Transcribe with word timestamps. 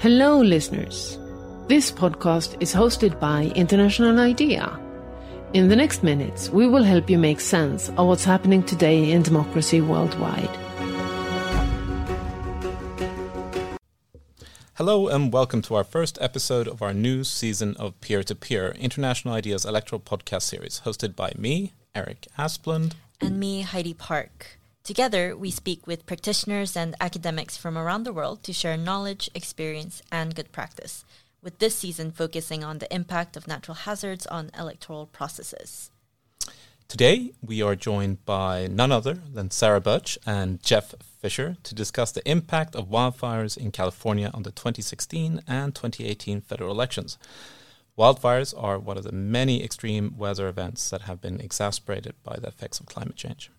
Hello, 0.00 0.40
listeners. 0.40 1.18
This 1.66 1.90
podcast 1.90 2.56
is 2.62 2.72
hosted 2.72 3.18
by 3.18 3.46
International 3.56 4.16
IDEA. 4.20 4.78
In 5.54 5.66
the 5.66 5.74
next 5.74 6.04
minutes, 6.04 6.48
we 6.50 6.68
will 6.68 6.84
help 6.84 7.10
you 7.10 7.18
make 7.18 7.40
sense 7.40 7.88
of 7.88 8.06
what's 8.06 8.22
happening 8.22 8.62
today 8.62 9.10
in 9.10 9.22
democracy 9.22 9.80
worldwide. 9.80 10.56
Hello, 14.74 15.08
and 15.08 15.32
welcome 15.32 15.62
to 15.62 15.74
our 15.74 15.82
first 15.82 16.16
episode 16.20 16.68
of 16.68 16.80
our 16.80 16.94
new 16.94 17.24
season 17.24 17.74
of 17.76 18.00
Peer 18.00 18.22
to 18.22 18.36
Peer, 18.36 18.76
International 18.78 19.34
IDEA's 19.34 19.64
Electoral 19.64 20.00
Podcast 20.00 20.42
Series, 20.42 20.82
hosted 20.84 21.16
by 21.16 21.32
me, 21.36 21.72
Erik 21.96 22.28
Asplund. 22.38 22.92
And 23.20 23.40
me, 23.40 23.62
Heidi 23.62 23.94
Park. 23.94 24.57
Together, 24.88 25.36
we 25.36 25.50
speak 25.50 25.86
with 25.86 26.06
practitioners 26.06 26.74
and 26.74 26.96
academics 26.98 27.58
from 27.58 27.76
around 27.76 28.04
the 28.04 28.12
world 28.14 28.42
to 28.42 28.54
share 28.54 28.74
knowledge, 28.74 29.28
experience, 29.34 30.00
and 30.10 30.34
good 30.34 30.50
practice, 30.50 31.04
with 31.42 31.58
this 31.58 31.74
season 31.74 32.10
focusing 32.10 32.64
on 32.64 32.78
the 32.78 32.90
impact 32.90 33.36
of 33.36 33.46
natural 33.46 33.74
hazards 33.74 34.26
on 34.28 34.50
electoral 34.58 35.04
processes. 35.04 35.90
Today, 36.88 37.32
we 37.42 37.60
are 37.60 37.76
joined 37.76 38.24
by 38.24 38.66
none 38.66 38.90
other 38.90 39.18
than 39.30 39.50
Sarah 39.50 39.82
Birch 39.82 40.18
and 40.24 40.62
Jeff 40.62 40.94
Fischer 41.20 41.58
to 41.64 41.74
discuss 41.74 42.10
the 42.10 42.26
impact 42.26 42.74
of 42.74 42.88
wildfires 42.88 43.58
in 43.58 43.70
California 43.70 44.30
on 44.32 44.44
the 44.44 44.52
2016 44.52 45.42
and 45.46 45.74
2018 45.74 46.40
federal 46.40 46.70
elections. 46.70 47.18
Wildfires 47.98 48.54
are 48.56 48.78
one 48.78 48.96
of 48.96 49.04
the 49.04 49.12
many 49.12 49.62
extreme 49.62 50.16
weather 50.16 50.48
events 50.48 50.88
that 50.88 51.02
have 51.02 51.20
been 51.20 51.42
exacerbated 51.42 52.14
by 52.24 52.38
the 52.40 52.48
effects 52.48 52.80
of 52.80 52.86
climate 52.86 53.16
change. 53.16 53.50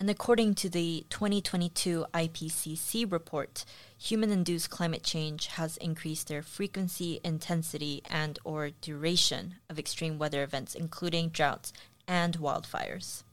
And 0.00 0.08
according 0.08 0.54
to 0.56 0.68
the 0.68 1.04
2022 1.10 2.06
IPCC 2.14 3.10
report, 3.10 3.64
human-induced 3.96 4.70
climate 4.70 5.02
change 5.02 5.48
has 5.48 5.76
increased 5.78 6.28
their 6.28 6.42
frequency, 6.42 7.20
intensity, 7.24 8.02
and 8.08 8.38
or 8.44 8.70
duration 8.70 9.56
of 9.68 9.76
extreme 9.76 10.16
weather 10.16 10.44
events, 10.44 10.76
including 10.76 11.30
droughts 11.30 11.72
and 12.06 12.38
wildfires. 12.38 13.24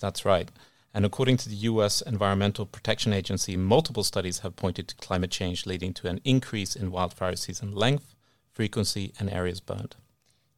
That's 0.00 0.24
right. 0.24 0.50
And 0.92 1.06
according 1.06 1.36
to 1.38 1.48
the 1.48 1.54
US 1.56 2.00
Environmental 2.00 2.66
Protection 2.66 3.12
Agency, 3.12 3.56
multiple 3.56 4.02
studies 4.02 4.40
have 4.40 4.56
pointed 4.56 4.88
to 4.88 4.96
climate 4.96 5.30
change 5.30 5.66
leading 5.66 5.94
to 5.94 6.08
an 6.08 6.20
increase 6.24 6.74
in 6.74 6.90
wildfire 6.90 7.36
season 7.36 7.70
length, 7.72 8.16
frequency, 8.52 9.12
and 9.20 9.30
areas 9.30 9.60
burned. 9.60 9.94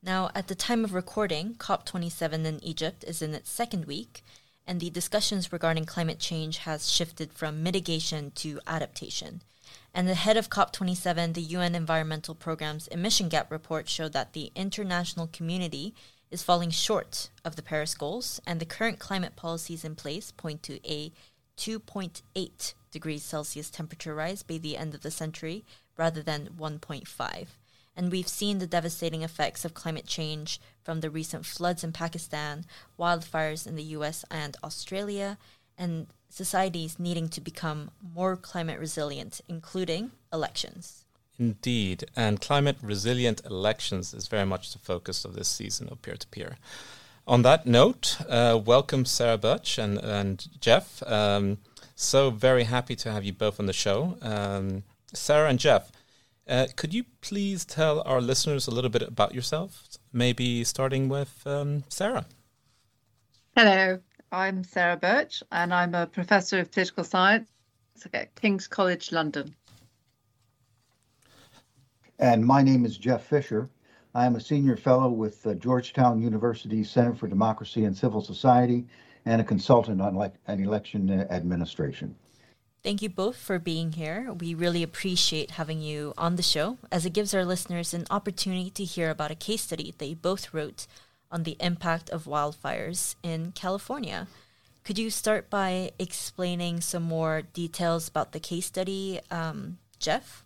Now, 0.03 0.31
at 0.35 0.49
the 0.49 0.55
time 0.55 0.85
of 0.85 0.95
recording, 0.95 1.57
COP27 1.57 2.47
in 2.47 2.65
Egypt 2.65 3.05
is 3.07 3.21
in 3.21 3.35
its 3.35 3.51
second 3.51 3.85
week, 3.85 4.23
and 4.67 4.81
the 4.81 4.91
discussions 4.91 5.53
regarding 5.53 5.85
climate 5.85 6.19
change 6.19 6.59
has 6.59 6.91
shifted 6.91 7.33
from 7.33 7.63
mitigation 7.63 8.31
to 8.33 8.61
adaptation. 8.67 9.43
And 9.93 10.09
the 10.09 10.15
head 10.15 10.37
of 10.37 10.51
COP27, 10.51 11.35
the 11.35 11.43
UN 11.43 11.75
Environmental 11.75 12.35
Programme's 12.35 12.87
emission 12.89 13.29
gap 13.29 13.51
report 13.51 13.89
showed 13.89 14.13
that 14.13 14.33
the 14.33 14.53
international 14.55 15.29
community 15.33 15.95
is 16.31 16.43
falling 16.43 16.71
short 16.71 17.31
of 17.45 17.57
the 17.57 17.63
Paris 17.63 17.95
goals, 17.95 18.41
and 18.47 18.61
the 18.61 18.65
current 18.67 18.99
climate 18.99 19.35
policies 19.35 19.85
in 19.85 19.97
place 19.97 20.31
point 20.31 20.63
to 20.63 20.79
a 20.89 21.13
2.8 21.57 22.75
degrees 22.91 23.25
Celsius 23.25 23.71
temperature 23.71 24.15
rise 24.15 24.43
by 24.43 24.59
the 24.59 24.77
end 24.77 24.95
of 24.95 25.03
the 25.03 25.11
century 25.11 25.65
rather 25.97 26.23
than 26.23 26.51
1.5 26.59 27.47
and 27.97 28.11
we've 28.11 28.29
seen 28.29 28.59
the 28.59 28.67
devastating 28.67 29.23
effects 29.23 29.65
of 29.65 29.75
climate 29.75 30.07
change 30.07 30.61
from 30.91 31.03
the 31.03 31.09
recent 31.09 31.47
floods 31.47 31.85
in 31.85 31.93
Pakistan, 31.93 32.65
wildfires 32.99 33.65
in 33.65 33.77
the 33.77 33.91
US 33.97 34.25
and 34.29 34.57
Australia, 34.65 35.39
and 35.79 36.09
societies 36.29 36.99
needing 36.99 37.29
to 37.29 37.41
become 37.41 37.93
more 38.03 38.35
climate 38.35 38.81
resilient, 38.81 39.41
including 39.47 40.11
elections. 40.33 41.05
Indeed, 41.39 42.07
and 42.17 42.41
climate 42.41 42.77
resilient 42.83 43.41
elections 43.45 44.13
is 44.13 44.27
very 44.27 44.45
much 44.45 44.73
the 44.73 44.81
focus 44.81 45.25
of 45.25 45.35
this 45.35 45.47
season 45.47 45.89
of 45.93 46.03
peer 46.03 46.17
to 46.17 46.27
peer. 46.27 46.57
On 47.25 47.43
that 47.43 47.67
note, 47.67 48.17
uh, 48.29 48.59
welcome 48.67 49.05
Sarah 49.05 49.39
Birch 49.39 49.79
and, 49.79 49.97
and 49.97 50.49
Jeff. 50.61 51.05
Um, 51.05 51.59
so 51.95 52.31
very 52.31 52.65
happy 52.65 52.97
to 52.97 53.13
have 53.13 53.23
you 53.23 53.33
both 53.33 53.61
on 53.61 53.67
the 53.67 53.73
show. 53.73 54.17
Um, 54.23 54.83
Sarah 55.15 55.51
and 55.51 55.61
Jeff, 55.61 55.93
uh, 56.51 56.67
could 56.77 56.93
you 56.93 57.05
please 57.21 57.65
tell 57.65 58.03
our 58.03 58.21
listeners 58.21 58.67
a 58.67 58.71
little 58.71 58.91
bit 58.91 59.03
about 59.03 59.35
yourself? 59.35 59.85
Maybe 60.13 60.65
starting 60.65 61.09
with 61.09 61.47
um, 61.47 61.85
Sarah. 61.89 62.27
Hello, 63.57 64.01
I'm 64.33 64.65
Sarah 64.65 64.97
Birch, 64.97 65.43
and 65.53 65.73
I'm 65.73 65.95
a 65.95 66.07
professor 66.07 66.59
of 66.59 66.73
political 66.73 67.05
science 67.05 67.49
at 68.13 68.35
King's 68.35 68.67
College 68.67 69.13
London. 69.13 69.55
And 72.19 72.45
my 72.45 72.63
name 72.63 72.85
is 72.85 72.99
Jeff 72.99 73.25
Fischer. 73.25 73.71
I 74.15 74.27
am 74.27 74.35
a 74.35 74.41
senior 74.41 74.77
fellow 74.77 75.09
with 75.09 75.47
uh, 75.47 75.55
Georgetown 75.55 76.21
University 76.21 76.83
Center 76.83 77.15
for 77.15 77.29
Democracy 77.29 77.85
and 77.85 77.97
Civil 77.97 78.21
Society 78.21 78.87
and 79.25 79.41
a 79.41 79.45
consultant 79.45 80.01
on, 80.01 80.19
le- 80.19 80.33
on 80.49 80.61
election 80.61 81.11
administration. 81.31 82.17
Thank 82.83 83.03
you 83.03 83.11
both 83.11 83.37
for 83.37 83.59
being 83.59 83.93
here. 83.93 84.33
We 84.33 84.55
really 84.55 84.83
appreciate 84.83 85.53
having 85.53 85.83
you 85.83 86.15
on 86.17 86.37
the 86.37 86.43
show 86.43 86.79
as 86.91 87.05
it 87.05 87.13
gives 87.13 87.35
our 87.35 87.45
listeners 87.45 87.93
an 87.93 88.07
opportunity 88.11 88.71
to 88.71 88.85
hear 88.85 89.11
about 89.11 89.31
a 89.31 89.35
case 89.35 89.61
study 89.63 89.95
that 89.99 90.07
you 90.07 90.17
both 90.17 90.55
wrote 90.55 90.87
on 91.31 91.43
the 91.43 91.59
impact 91.61 92.09
of 92.09 92.25
wildfires 92.25 93.17
in 93.23 93.53
California. 93.53 94.29
Could 94.83 94.99
you 94.99 95.11
start 95.11 95.51
by 95.51 95.91
explaining 95.99 96.81
some 96.81 97.03
more 97.03 97.43
details 97.43 98.09
about 98.09 98.33
the 98.33 98.41
case 98.41 98.65
study, 98.65 99.21
um, 99.31 99.77
Jeff? 99.99 100.43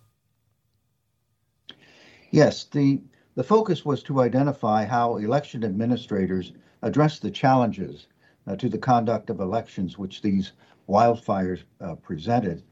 Yes, 2.32 2.64
the, 2.64 3.00
the 3.36 3.44
focus 3.44 3.84
was 3.84 4.02
to 4.02 4.22
identify 4.22 4.84
how 4.84 5.18
election 5.18 5.62
administrators 5.62 6.52
address 6.82 7.20
the 7.20 7.30
challenges 7.30 8.08
uh, 8.48 8.56
to 8.56 8.68
the 8.68 8.76
conduct 8.76 9.30
of 9.30 9.38
elections 9.38 9.96
which 9.96 10.20
these 10.20 10.52
wildfires 10.88 11.62
uh, 11.80 11.94
presented 11.96 12.62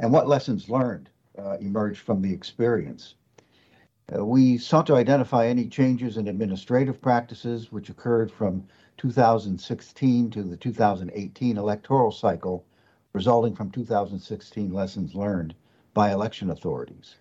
and 0.00 0.12
what 0.12 0.28
lessons 0.28 0.68
learned 0.68 1.10
uh, 1.38 1.56
emerged 1.60 2.00
from 2.00 2.22
the 2.22 2.32
experience. 2.32 3.14
Uh, 4.16 4.24
we 4.24 4.56
sought 4.56 4.86
to 4.86 4.96
identify 4.96 5.46
any 5.46 5.66
changes 5.66 6.16
in 6.16 6.28
administrative 6.28 7.00
practices 7.00 7.70
which 7.70 7.90
occurred 7.90 8.30
from 8.30 8.64
2016 8.96 10.30
to 10.30 10.42
the 10.42 10.56
2018 10.56 11.56
electoral 11.56 12.10
cycle, 12.10 12.64
resulting 13.12 13.54
from 13.54 13.70
2016 13.70 14.72
lessons 14.72 15.14
learned 15.14 15.54
by 15.94 16.12
election 16.12 16.50
authorities. 16.50 17.16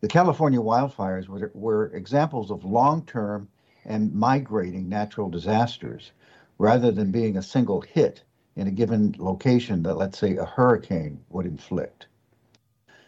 The 0.00 0.08
California 0.08 0.60
wildfires 0.60 1.28
were, 1.28 1.50
were 1.54 1.86
examples 1.94 2.50
of 2.50 2.64
long 2.64 3.04
term 3.04 3.48
and 3.84 4.14
migrating 4.14 4.88
natural 4.88 5.28
disasters 5.28 6.12
rather 6.58 6.90
than 6.90 7.10
being 7.10 7.36
a 7.36 7.42
single 7.42 7.80
hit 7.80 8.22
in 8.56 8.66
a 8.68 8.70
given 8.70 9.14
location 9.18 9.82
that, 9.82 9.96
let's 9.96 10.18
say, 10.18 10.36
a 10.36 10.44
hurricane 10.44 11.20
would 11.30 11.46
inflict. 11.46 12.06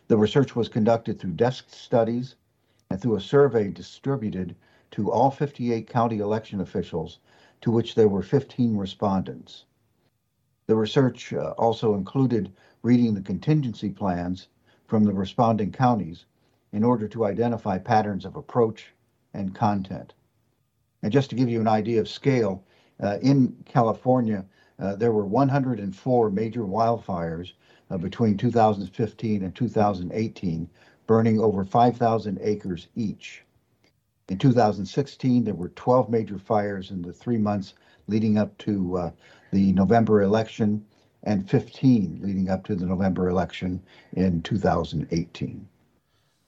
The 0.08 0.16
research 0.16 0.54
was 0.54 0.68
conducted 0.68 1.18
through 1.18 1.32
desk 1.32 1.66
studies 1.70 2.36
and 2.90 3.00
through 3.00 3.16
a 3.16 3.20
survey 3.20 3.70
distributed 3.70 4.54
to 4.92 5.10
all 5.10 5.30
58 5.30 5.88
county 5.88 6.18
election 6.18 6.60
officials, 6.60 7.18
to 7.60 7.70
which 7.70 7.94
there 7.94 8.08
were 8.08 8.22
15 8.22 8.76
respondents. 8.76 9.64
The 10.66 10.76
research 10.76 11.32
uh, 11.32 11.54
also 11.58 11.94
included 11.94 12.52
reading 12.82 13.14
the 13.14 13.20
contingency 13.20 13.90
plans 13.90 14.48
from 14.86 15.04
the 15.04 15.12
responding 15.12 15.72
counties 15.72 16.24
in 16.72 16.84
order 16.84 17.08
to 17.08 17.24
identify 17.24 17.78
patterns 17.78 18.24
of 18.24 18.36
approach 18.36 18.92
and 19.34 19.54
content. 19.54 20.14
And 21.02 21.12
just 21.12 21.30
to 21.30 21.36
give 21.36 21.48
you 21.48 21.60
an 21.60 21.68
idea 21.68 22.00
of 22.00 22.08
scale, 22.08 22.64
uh, 23.02 23.18
in 23.22 23.56
California, 23.66 24.44
there 24.78 25.12
were 25.12 25.24
104 25.24 26.30
major 26.30 26.62
wildfires 26.62 27.52
uh, 27.90 27.96
between 27.96 28.36
2015 28.36 29.42
and 29.42 29.54
2018, 29.54 30.68
burning 31.06 31.40
over 31.40 31.64
5,000 31.64 32.38
acres 32.42 32.88
each. 32.96 33.42
In 34.28 34.38
2016, 34.38 35.44
there 35.44 35.54
were 35.54 35.68
12 35.70 36.08
major 36.08 36.38
fires 36.38 36.90
in 36.90 37.02
the 37.02 37.12
three 37.12 37.38
months 37.38 37.74
leading 38.08 38.38
up 38.38 38.56
to 38.58 38.96
uh, 38.96 39.10
the 39.52 39.72
November 39.72 40.22
election 40.22 40.84
and 41.22 41.48
15 41.48 42.20
leading 42.22 42.50
up 42.50 42.64
to 42.64 42.74
the 42.74 42.86
November 42.86 43.28
election 43.28 43.82
in 44.14 44.42
2018. 44.42 45.68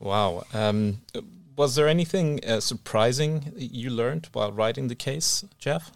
Wow. 0.00 0.44
Um, 0.52 1.02
was 1.56 1.75
there 1.75 1.88
anything 1.88 2.41
uh, 2.44 2.61
surprising 2.61 3.52
you 3.56 3.91
learned 3.91 4.29
while 4.32 4.52
writing 4.52 4.88
the 4.88 4.94
case, 4.94 5.44
Jeff? 5.58 5.93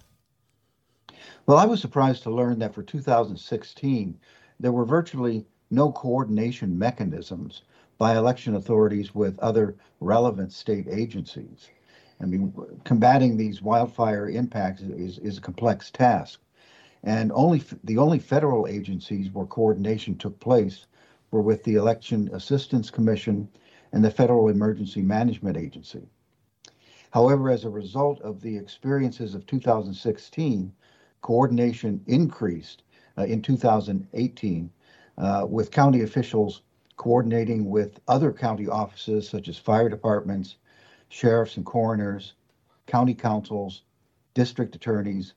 Well, 1.46 1.58
I 1.58 1.66
was 1.66 1.80
surprised 1.80 2.22
to 2.24 2.30
learn 2.30 2.58
that 2.58 2.74
for 2.74 2.82
2016, 2.82 4.18
there 4.58 4.72
were 4.72 4.84
virtually 4.84 5.46
no 5.70 5.92
coordination 5.92 6.78
mechanisms 6.78 7.62
by 7.98 8.16
election 8.16 8.56
authorities 8.56 9.14
with 9.14 9.38
other 9.38 9.76
relevant 10.00 10.52
state 10.52 10.86
agencies. 10.90 11.70
I 12.20 12.26
mean, 12.26 12.52
combating 12.84 13.36
these 13.36 13.62
wildfire 13.62 14.28
impacts 14.28 14.82
is, 14.82 15.18
is 15.18 15.38
a 15.38 15.40
complex 15.40 15.90
task. 15.90 16.40
And 17.04 17.32
only 17.32 17.62
the 17.82 17.98
only 17.98 18.18
federal 18.18 18.66
agencies 18.66 19.32
where 19.32 19.46
coordination 19.46 20.16
took 20.16 20.38
place 20.38 20.86
were 21.32 21.42
with 21.42 21.64
the 21.64 21.74
Election 21.74 22.30
Assistance 22.32 22.90
Commission 22.90 23.48
and 23.92 24.04
the 24.04 24.10
Federal 24.10 24.48
Emergency 24.48 25.02
Management 25.02 25.56
Agency. 25.56 26.02
However, 27.10 27.50
as 27.50 27.64
a 27.64 27.70
result 27.70 28.20
of 28.22 28.40
the 28.40 28.56
experiences 28.56 29.34
of 29.34 29.46
2016, 29.46 30.72
coordination 31.22 32.02
increased 32.06 32.82
uh, 33.16 33.22
in 33.22 33.40
2018 33.40 34.70
uh, 35.18 35.46
with 35.48 35.70
county 35.70 36.02
officials 36.02 36.62
coordinating 36.96 37.68
with 37.68 38.00
other 38.08 38.32
county 38.32 38.68
offices 38.68 39.28
such 39.28 39.48
as 39.48 39.58
fire 39.58 39.88
departments, 39.88 40.56
sheriffs 41.08 41.56
and 41.56 41.66
coroners, 41.66 42.34
county 42.86 43.14
councils, 43.14 43.82
district 44.34 44.74
attorneys, 44.76 45.34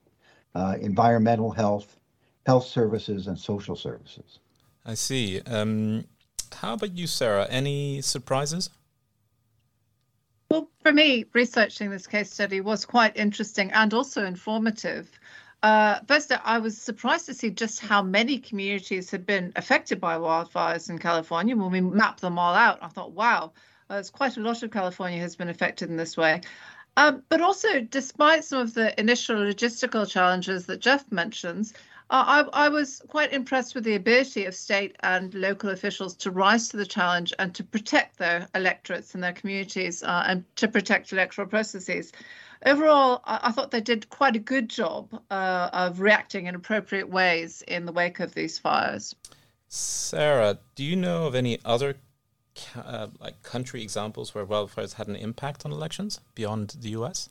uh, 0.53 0.75
environmental 0.81 1.51
health, 1.51 1.99
health 2.45 2.65
services, 2.65 3.27
and 3.27 3.37
social 3.37 3.75
services. 3.75 4.39
I 4.85 4.93
see. 4.93 5.41
Um, 5.41 6.05
how 6.53 6.73
about 6.73 6.95
you, 6.95 7.07
Sarah? 7.07 7.47
Any 7.49 8.01
surprises? 8.01 8.69
Well, 10.49 10.69
for 10.83 10.93
me, 10.93 11.25
researching 11.33 11.89
this 11.89 12.07
case 12.07 12.31
study 12.31 12.61
was 12.61 12.85
quite 12.85 13.17
interesting 13.17 13.71
and 13.71 13.93
also 13.93 14.23
informative. 14.23 15.09
Uh, 15.63 15.99
first, 16.07 16.31
I 16.43 16.59
was 16.59 16.77
surprised 16.77 17.25
to 17.27 17.33
see 17.33 17.49
just 17.49 17.79
how 17.79 18.03
many 18.03 18.37
communities 18.37 19.09
had 19.09 19.25
been 19.25 19.51
affected 19.55 19.99
by 19.99 20.15
wildfires 20.17 20.89
in 20.89 20.99
California. 20.99 21.55
When 21.55 21.71
we 21.71 21.81
mapped 21.81 22.21
them 22.21 22.37
all 22.37 22.53
out, 22.53 22.79
I 22.81 22.87
thought, 22.87 23.13
wow, 23.13 23.53
uh, 23.89 23.95
there's 23.95 24.09
quite 24.09 24.37
a 24.37 24.41
lot 24.41 24.63
of 24.63 24.71
California 24.71 25.19
has 25.19 25.35
been 25.35 25.49
affected 25.49 25.89
in 25.89 25.97
this 25.97 26.17
way. 26.17 26.41
Um, 26.97 27.23
but 27.29 27.41
also, 27.41 27.81
despite 27.81 28.45
some 28.45 28.59
of 28.59 28.73
the 28.73 28.97
initial 28.99 29.35
logistical 29.37 30.09
challenges 30.09 30.65
that 30.67 30.79
Jeff 30.79 31.11
mentions, 31.11 31.73
uh, 32.09 32.45
I, 32.53 32.65
I, 32.65 32.69
was 32.69 33.01
quite 33.07 33.33
impressed 33.33 33.73
with 33.73 33.83
the 33.83 33.95
ability 33.95 34.45
of 34.45 34.53
state 34.53 34.95
and 35.01 35.33
local 35.33 35.71
officials 35.71 36.15
to 36.17 36.29
rise 36.29 36.69
to 36.69 36.77
the 36.77 36.85
challenge 36.85 37.33
and 37.39 37.53
to 37.55 37.63
protect 37.63 38.17
their 38.17 38.47
electorates 38.53 39.15
and 39.15 39.23
their 39.23 39.33
communities 39.33 40.03
uh, 40.03 40.23
and 40.27 40.45
to 40.57 40.67
protect 40.67 41.11
electoral 41.11 41.47
processes. 41.47 42.11
Overall, 42.65 43.21
I, 43.25 43.39
I, 43.43 43.51
thought 43.51 43.69
they 43.69 43.81
did 43.81 44.09
quite 44.09 44.35
a 44.35 44.39
good 44.39 44.69
job 44.69 45.21
uh, 45.29 45.69
of 45.71 45.99
reacting 45.99 46.47
in 46.47 46.55
appropriate 46.55 47.07
ways 47.07 47.63
in 47.67 47.85
the 47.85 47.91
wake 47.91 48.19
of 48.19 48.33
these 48.33 48.57
fires. 48.57 49.15
Sarah, 49.67 50.57
do 50.73 50.83
you 50.83 50.95
know 50.95 51.27
of 51.27 51.35
any 51.35 51.59
other 51.63 51.95
uh, 52.75 53.07
like 53.19 53.43
country 53.43 53.83
examples 53.83 54.33
where 54.33 54.45
wildfires 54.45 54.93
had 54.93 55.07
an 55.07 55.15
impact 55.15 55.65
on 55.65 55.71
elections 55.71 56.19
beyond 56.33 56.75
the 56.79 56.89
U.S.? 56.89 57.29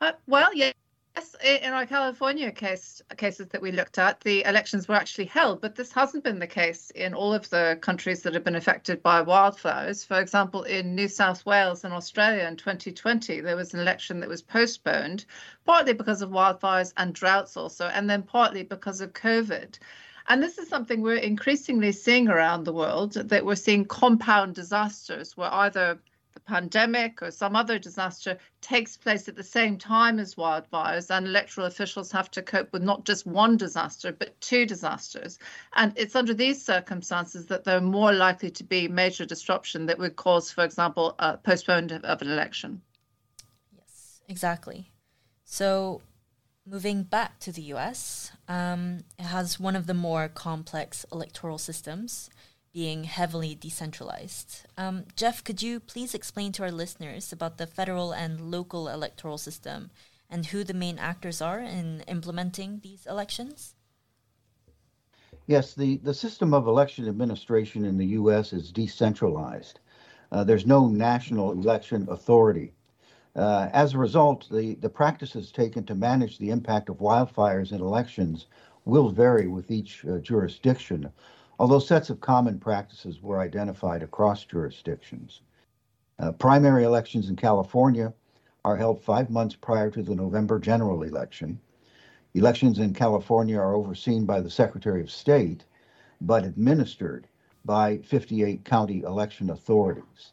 Uh, 0.00 0.12
well, 0.26 0.52
yeah, 0.54 0.72
Yes, 1.18 1.34
in 1.64 1.72
our 1.72 1.84
California 1.84 2.52
case 2.52 3.02
cases 3.16 3.48
that 3.48 3.60
we 3.60 3.72
looked 3.72 3.98
at, 3.98 4.20
the 4.20 4.44
elections 4.44 4.86
were 4.86 4.94
actually 4.94 5.24
held, 5.24 5.60
but 5.60 5.74
this 5.74 5.90
hasn't 5.90 6.22
been 6.22 6.38
the 6.38 6.46
case 6.46 6.90
in 6.90 7.12
all 7.12 7.34
of 7.34 7.50
the 7.50 7.76
countries 7.80 8.22
that 8.22 8.34
have 8.34 8.44
been 8.44 8.54
affected 8.54 9.02
by 9.02 9.24
wildfires. 9.24 10.06
For 10.06 10.20
example, 10.20 10.62
in 10.62 10.94
New 10.94 11.08
South 11.08 11.44
Wales 11.44 11.82
and 11.82 11.92
Australia 11.92 12.46
in 12.46 12.54
2020, 12.54 13.40
there 13.40 13.56
was 13.56 13.74
an 13.74 13.80
election 13.80 14.20
that 14.20 14.28
was 14.28 14.42
postponed, 14.42 15.24
partly 15.66 15.92
because 15.92 16.22
of 16.22 16.30
wildfires 16.30 16.92
and 16.96 17.12
droughts 17.12 17.56
also, 17.56 17.86
and 17.86 18.08
then 18.08 18.22
partly 18.22 18.62
because 18.62 19.00
of 19.00 19.12
COVID. 19.12 19.76
And 20.28 20.40
this 20.40 20.56
is 20.56 20.68
something 20.68 21.00
we're 21.00 21.16
increasingly 21.16 21.90
seeing 21.90 22.28
around 22.28 22.62
the 22.62 22.72
world 22.72 23.14
that 23.14 23.44
we're 23.44 23.56
seeing 23.56 23.86
compound 23.86 24.54
disasters 24.54 25.36
where 25.36 25.52
either 25.52 25.94
the 25.94 25.98
pandemic 26.48 27.22
or 27.22 27.30
some 27.30 27.54
other 27.54 27.78
disaster 27.78 28.38
takes 28.62 28.96
place 28.96 29.28
at 29.28 29.36
the 29.36 29.44
same 29.44 29.76
time 29.76 30.18
as 30.18 30.34
wildfires, 30.34 31.14
and 31.14 31.26
electoral 31.26 31.66
officials 31.66 32.10
have 32.10 32.30
to 32.30 32.42
cope 32.42 32.72
with 32.72 32.82
not 32.82 33.04
just 33.04 33.26
one 33.26 33.56
disaster, 33.56 34.10
but 34.10 34.40
two 34.40 34.64
disasters. 34.64 35.38
And 35.74 35.92
it's 35.96 36.16
under 36.16 36.34
these 36.34 36.64
circumstances 36.64 37.46
that 37.46 37.64
there 37.64 37.76
are 37.76 37.82
more 37.82 38.12
likely 38.12 38.50
to 38.52 38.64
be 38.64 38.88
major 38.88 39.26
disruption 39.26 39.86
that 39.86 39.98
would 39.98 40.16
cause, 40.16 40.50
for 40.50 40.64
example, 40.64 41.14
a 41.18 41.36
postponement 41.36 42.04
of 42.04 42.22
an 42.22 42.30
election. 42.30 42.80
Yes, 43.76 44.20
exactly. 44.26 44.90
So, 45.44 46.00
moving 46.66 47.02
back 47.02 47.38
to 47.40 47.52
the 47.52 47.62
US, 47.74 48.32
um, 48.48 49.04
it 49.18 49.24
has 49.24 49.60
one 49.60 49.76
of 49.76 49.86
the 49.86 49.94
more 49.94 50.28
complex 50.28 51.04
electoral 51.12 51.58
systems 51.58 52.30
being 52.72 53.04
heavily 53.04 53.54
decentralized. 53.54 54.66
Um, 54.76 55.04
Jeff, 55.16 55.42
could 55.42 55.62
you 55.62 55.80
please 55.80 56.14
explain 56.14 56.52
to 56.52 56.62
our 56.62 56.70
listeners 56.70 57.32
about 57.32 57.58
the 57.58 57.66
federal 57.66 58.12
and 58.12 58.50
local 58.50 58.88
electoral 58.88 59.38
system 59.38 59.90
and 60.30 60.46
who 60.46 60.64
the 60.64 60.74
main 60.74 60.98
actors 60.98 61.40
are 61.40 61.60
in 61.60 62.02
implementing 62.06 62.80
these 62.82 63.06
elections? 63.06 63.74
Yes, 65.46 65.74
the, 65.74 65.96
the 65.98 66.12
system 66.12 66.52
of 66.52 66.66
election 66.66 67.08
administration 67.08 67.86
in 67.86 67.96
the 67.96 68.06
U.S. 68.06 68.52
is 68.52 68.70
decentralized. 68.70 69.80
Uh, 70.30 70.44
there's 70.44 70.66
no 70.66 70.88
national 70.88 71.52
election 71.52 72.06
authority. 72.10 72.74
Uh, 73.34 73.70
as 73.72 73.94
a 73.94 73.98
result, 73.98 74.46
the, 74.50 74.74
the 74.74 74.90
practices 74.90 75.50
taken 75.50 75.84
to 75.84 75.94
manage 75.94 76.38
the 76.38 76.50
impact 76.50 76.90
of 76.90 76.98
wildfires 76.98 77.72
in 77.72 77.80
elections 77.80 78.46
will 78.84 79.08
vary 79.10 79.46
with 79.46 79.70
each 79.70 80.04
uh, 80.04 80.18
jurisdiction, 80.18 81.10
although 81.58 81.78
sets 81.78 82.08
of 82.08 82.20
common 82.20 82.58
practices 82.58 83.20
were 83.20 83.40
identified 83.40 84.02
across 84.02 84.44
jurisdictions. 84.44 85.42
Uh, 86.18 86.32
primary 86.32 86.84
elections 86.84 87.28
in 87.28 87.36
California 87.36 88.12
are 88.64 88.76
held 88.76 89.02
five 89.02 89.30
months 89.30 89.56
prior 89.56 89.90
to 89.90 90.02
the 90.02 90.14
November 90.14 90.58
general 90.58 91.02
election. 91.02 91.58
Elections 92.34 92.78
in 92.78 92.92
California 92.92 93.58
are 93.58 93.74
overseen 93.74 94.24
by 94.24 94.40
the 94.40 94.50
Secretary 94.50 95.00
of 95.00 95.10
State, 95.10 95.64
but 96.20 96.44
administered 96.44 97.26
by 97.64 97.98
58 97.98 98.64
county 98.64 99.02
election 99.02 99.50
authorities. 99.50 100.32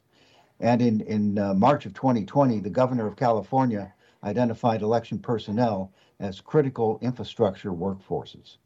And 0.59 0.81
in, 0.81 1.01
in 1.01 1.37
uh, 1.37 1.53
March 1.53 1.85
of 1.85 1.93
2020, 1.93 2.59
the 2.59 2.69
governor 2.69 3.07
of 3.07 3.15
California 3.15 3.93
identified 4.23 4.81
election 4.81 5.19
personnel 5.19 5.91
as 6.19 6.41
critical 6.41 6.97
infrastructure 7.01 7.71
workforces. 7.71 8.57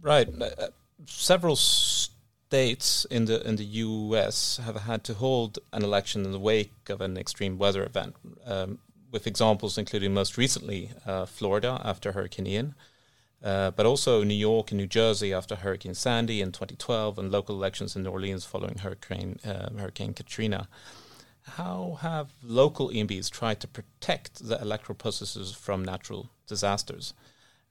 Right. 0.00 0.28
Uh, 0.40 0.44
uh, 0.58 0.68
several 1.06 1.56
states 1.56 3.06
in 3.10 3.26
the 3.26 3.46
in 3.46 3.56
the 3.56 3.64
U.S. 3.64 4.58
have 4.64 4.76
had 4.76 5.04
to 5.04 5.14
hold 5.14 5.58
an 5.72 5.82
election 5.82 6.24
in 6.24 6.32
the 6.32 6.38
wake 6.38 6.88
of 6.88 7.00
an 7.00 7.16
extreme 7.16 7.58
weather 7.58 7.84
event, 7.84 8.16
um, 8.44 8.78
with 9.10 9.26
examples 9.26 9.78
including 9.78 10.14
most 10.14 10.36
recently 10.36 10.90
uh, 11.04 11.26
Florida 11.26 11.80
after 11.84 12.12
Hurricane 12.12 12.46
Ian, 12.46 12.74
uh, 13.42 13.70
but 13.72 13.86
also 13.86 14.22
New 14.22 14.34
York 14.34 14.70
and 14.70 14.78
New 14.78 14.86
Jersey 14.86 15.32
after 15.32 15.56
Hurricane 15.56 15.94
Sandy 15.94 16.40
in 16.40 16.52
2012, 16.52 17.18
and 17.18 17.30
local 17.30 17.54
elections 17.54 17.96
in 17.96 18.02
New 18.04 18.10
Orleans 18.10 18.44
following 18.44 18.78
Hurricane 18.78 19.38
uh, 19.44 19.70
Hurricane 19.76 20.14
Katrina. 20.14 20.68
How 21.50 21.98
have 22.00 22.32
local 22.42 22.88
EMBs 22.90 23.30
tried 23.30 23.60
to 23.60 23.68
protect 23.68 24.48
the 24.48 24.60
electoral 24.60 24.96
processes 24.96 25.52
from 25.52 25.84
natural 25.84 26.30
disasters? 26.48 27.14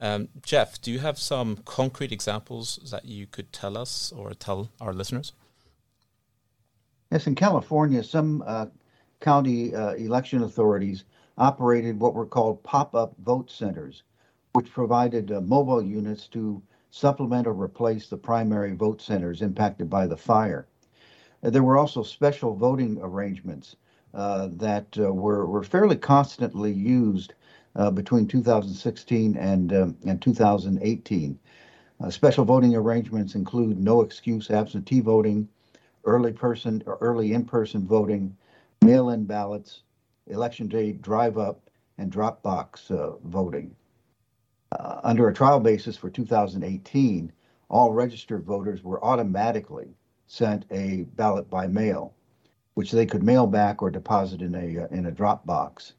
Um, 0.01 0.29
Jeff, 0.41 0.81
do 0.81 0.91
you 0.91 0.99
have 0.99 1.17
some 1.17 1.57
concrete 1.57 2.11
examples 2.11 2.79
that 2.91 3.05
you 3.05 3.27
could 3.27 3.53
tell 3.53 3.77
us 3.77 4.11
or 4.11 4.33
tell 4.33 4.69
our 4.81 4.93
listeners? 4.93 5.31
Yes, 7.11 7.27
in 7.27 7.35
California, 7.35 8.03
some 8.03 8.43
uh, 8.45 8.65
county 9.21 9.73
uh, 9.73 9.93
election 9.93 10.43
authorities 10.43 11.05
operated 11.37 11.99
what 11.99 12.13
were 12.13 12.25
called 12.25 12.61
pop 12.63 12.93
up 12.93 13.13
vote 13.19 13.49
centers, 13.49 14.03
which 14.53 14.71
provided 14.71 15.31
uh, 15.31 15.41
mobile 15.41 15.81
units 15.81 16.27
to 16.27 16.61
supplement 16.91 17.47
or 17.47 17.53
replace 17.53 18.07
the 18.07 18.17
primary 18.17 18.73
vote 18.75 19.01
centers 19.01 19.41
impacted 19.41 19.89
by 19.89 20.07
the 20.07 20.17
fire. 20.17 20.67
Uh, 21.43 21.49
there 21.49 21.63
were 21.63 21.77
also 21.77 22.03
special 22.03 22.55
voting 22.55 22.97
arrangements 23.01 23.75
uh, 24.13 24.49
that 24.53 24.97
uh, 24.97 25.11
were, 25.13 25.45
were 25.45 25.63
fairly 25.63 25.97
constantly 25.97 26.71
used 26.71 27.33
uh, 27.75 27.91
between 27.91 28.27
2016 28.27 29.35
and, 29.37 29.73
um, 29.73 29.97
and 30.05 30.21
2018. 30.21 31.39
Uh, 32.01 32.09
special 32.09 32.45
voting 32.45 32.75
arrangements 32.75 33.35
include 33.35 33.79
no 33.79 34.01
excuse 34.01 34.51
absentee 34.51 34.99
voting, 34.99 35.47
early 36.03 36.33
person 36.33 36.83
or 36.85 36.97
early 37.01 37.33
in-person 37.33 37.85
voting, 37.85 38.35
mail-in 38.81 39.25
ballots, 39.25 39.81
election 40.27 40.67
day 40.67 40.91
drive-up, 40.91 41.59
and 41.97 42.11
drop 42.11 42.41
box 42.43 42.91
uh, 42.91 43.13
voting. 43.23 43.75
Uh, 44.71 44.99
under 45.03 45.29
a 45.29 45.33
trial 45.33 45.59
basis 45.59 45.95
for 45.95 46.09
2018, 46.09 47.31
all 47.69 47.93
registered 47.93 48.43
voters 48.43 48.83
were 48.83 49.03
automatically 49.03 49.87
sent 50.27 50.65
a 50.71 51.03
ballot 51.15 51.49
by 51.49 51.67
mail, 51.67 52.13
which 52.73 52.91
they 52.91 53.05
could 53.05 53.23
mail 53.23 53.47
back 53.47 53.81
or 53.81 53.89
deposit 53.89 54.41
in 54.41 54.53
a 54.55 54.83
uh, 54.83 54.87
in 54.87 55.05
a 55.05 55.11
drop 55.11 55.45
box. 55.45 55.93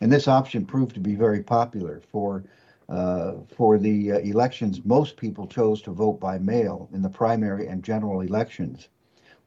And 0.00 0.12
this 0.12 0.28
option 0.28 0.66
proved 0.66 0.94
to 0.94 1.00
be 1.00 1.14
very 1.14 1.42
popular 1.42 2.02
for 2.12 2.44
uh, 2.88 3.34
for 3.48 3.78
the 3.78 4.12
uh, 4.12 4.18
elections. 4.18 4.84
Most 4.84 5.16
people 5.16 5.46
chose 5.46 5.82
to 5.82 5.90
vote 5.90 6.20
by 6.20 6.38
mail 6.38 6.88
in 6.92 7.02
the 7.02 7.08
primary 7.08 7.66
and 7.66 7.82
general 7.82 8.20
elections, 8.20 8.88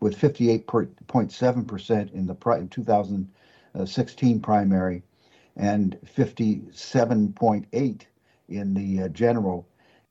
with 0.02 0.18
58.7% 0.18 2.14
in 2.14 2.26
the 2.26 2.36
pri- 2.36 2.68
2016 2.70 4.40
primary 4.42 5.04
and 5.56 5.98
57.8 6.04 8.02
in 8.50 8.74
the 8.74 9.04
uh, 9.04 9.08
general. 9.10 9.68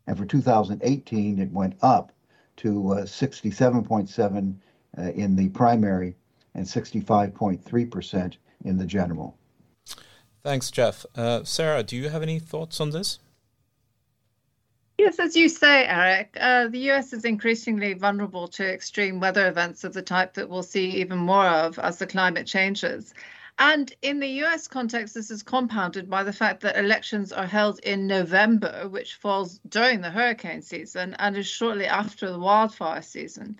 And 0.07 0.17
for 0.17 0.25
2018, 0.25 1.39
it 1.39 1.53
went 1.53 1.75
up 1.83 2.13
to 2.57 2.73
67.7 2.73 4.55
in 5.15 5.37
the 5.37 5.49
primary 5.51 6.17
and 6.55 6.65
65.3% 6.65 8.37
in 8.65 8.79
the 8.79 8.87
general. 8.87 9.37
Thanks, 10.43 10.71
Jeff. 10.71 11.05
Uh, 11.15 11.45
Sarah, 11.45 11.83
do 11.83 11.97
you 11.97 12.09
have 12.09 12.23
any 12.23 12.39
thoughts 12.39 12.81
on 12.81 12.91
this? 12.91 13.19
Yes, 14.99 15.21
as 15.21 15.37
you 15.37 15.49
say, 15.49 15.87
Erik, 15.87 16.37
uh, 16.41 16.67
the 16.67 16.91
US 16.91 17.13
is 17.13 17.25
increasingly 17.25 17.95
vulnerable 17.95 18.49
to 18.49 18.69
extreme 18.69 19.21
weather 19.21 19.47
events 19.47 19.85
of 19.85 19.93
the 19.93 20.03
type 20.03 20.35
that 20.35 20.49
we'll 20.49 20.65
see 20.65 20.91
even 21.01 21.19
more 21.19 21.47
of 21.47 21.79
as 21.79 21.99
the 21.99 22.07
climate 22.07 22.49
changes. 22.49 23.15
And 23.61 23.93
in 24.03 24.21
the 24.21 24.43
US 24.45 24.67
context, 24.67 25.15
this 25.15 25.31
is 25.31 25.43
compounded 25.43 26.11
by 26.11 26.25
the 26.25 26.33
fact 26.33 26.63
that 26.63 26.77
elections 26.77 27.33
are 27.33 27.47
held 27.47 27.79
in 27.81 28.07
November, 28.07 28.89
which 28.89 29.15
falls 29.15 29.61
during 29.69 30.01
the 30.01 30.11
hurricane 30.11 30.63
season 30.63 31.15
and 31.19 31.37
is 31.37 31.47
shortly 31.47 31.87
after 31.87 32.31
the 32.31 32.39
wildfire 32.39 33.03
season. 33.03 33.57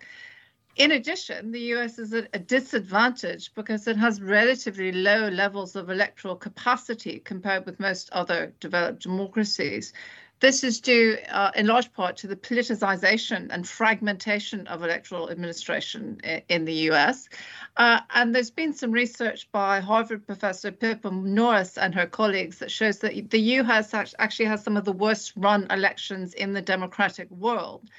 In 0.75 0.91
addition, 0.91 1.51
the 1.51 1.73
US 1.75 1.99
is 1.99 2.13
at 2.13 2.29
a 2.33 2.39
disadvantage 2.39 3.53
because 3.53 3.87
it 3.87 3.97
has 3.97 4.21
relatively 4.21 4.91
low 4.91 5.27
levels 5.27 5.75
of 5.75 5.89
electoral 5.89 6.35
capacity 6.35 7.19
compared 7.19 7.65
with 7.65 7.79
most 7.79 8.09
other 8.11 8.53
developed 8.59 9.03
democracies. 9.03 9.93
This 10.39 10.63
is 10.63 10.79
due 10.79 11.17
uh, 11.27 11.51
in 11.53 11.67
large 11.67 11.91
part 11.91 12.15
to 12.17 12.27
the 12.27 12.35
politicization 12.35 13.47
and 13.51 13.67
fragmentation 13.67 14.67
of 14.67 14.83
electoral 14.83 15.29
administration 15.29 16.21
in 16.47 16.63
the 16.63 16.89
US. 16.91 17.27
Uh, 17.75 17.99
and 18.13 18.33
there's 18.33 18.51
been 18.51 18.71
some 18.71 18.91
research 18.91 19.51
by 19.51 19.81
Harvard 19.81 20.25
professor 20.25 20.71
Pippa 20.71 21.11
Norris 21.11 21.77
and 21.77 21.93
her 21.93 22.07
colleagues 22.07 22.59
that 22.59 22.71
shows 22.71 22.99
that 22.99 23.31
the 23.31 23.41
US 23.59 23.93
actually 23.93 24.45
has 24.45 24.63
some 24.63 24.77
of 24.77 24.85
the 24.85 24.93
worst 24.93 25.33
run 25.35 25.67
elections 25.69 26.33
in 26.33 26.53
the 26.53 26.61
democratic 26.61 27.29
world. 27.31 27.89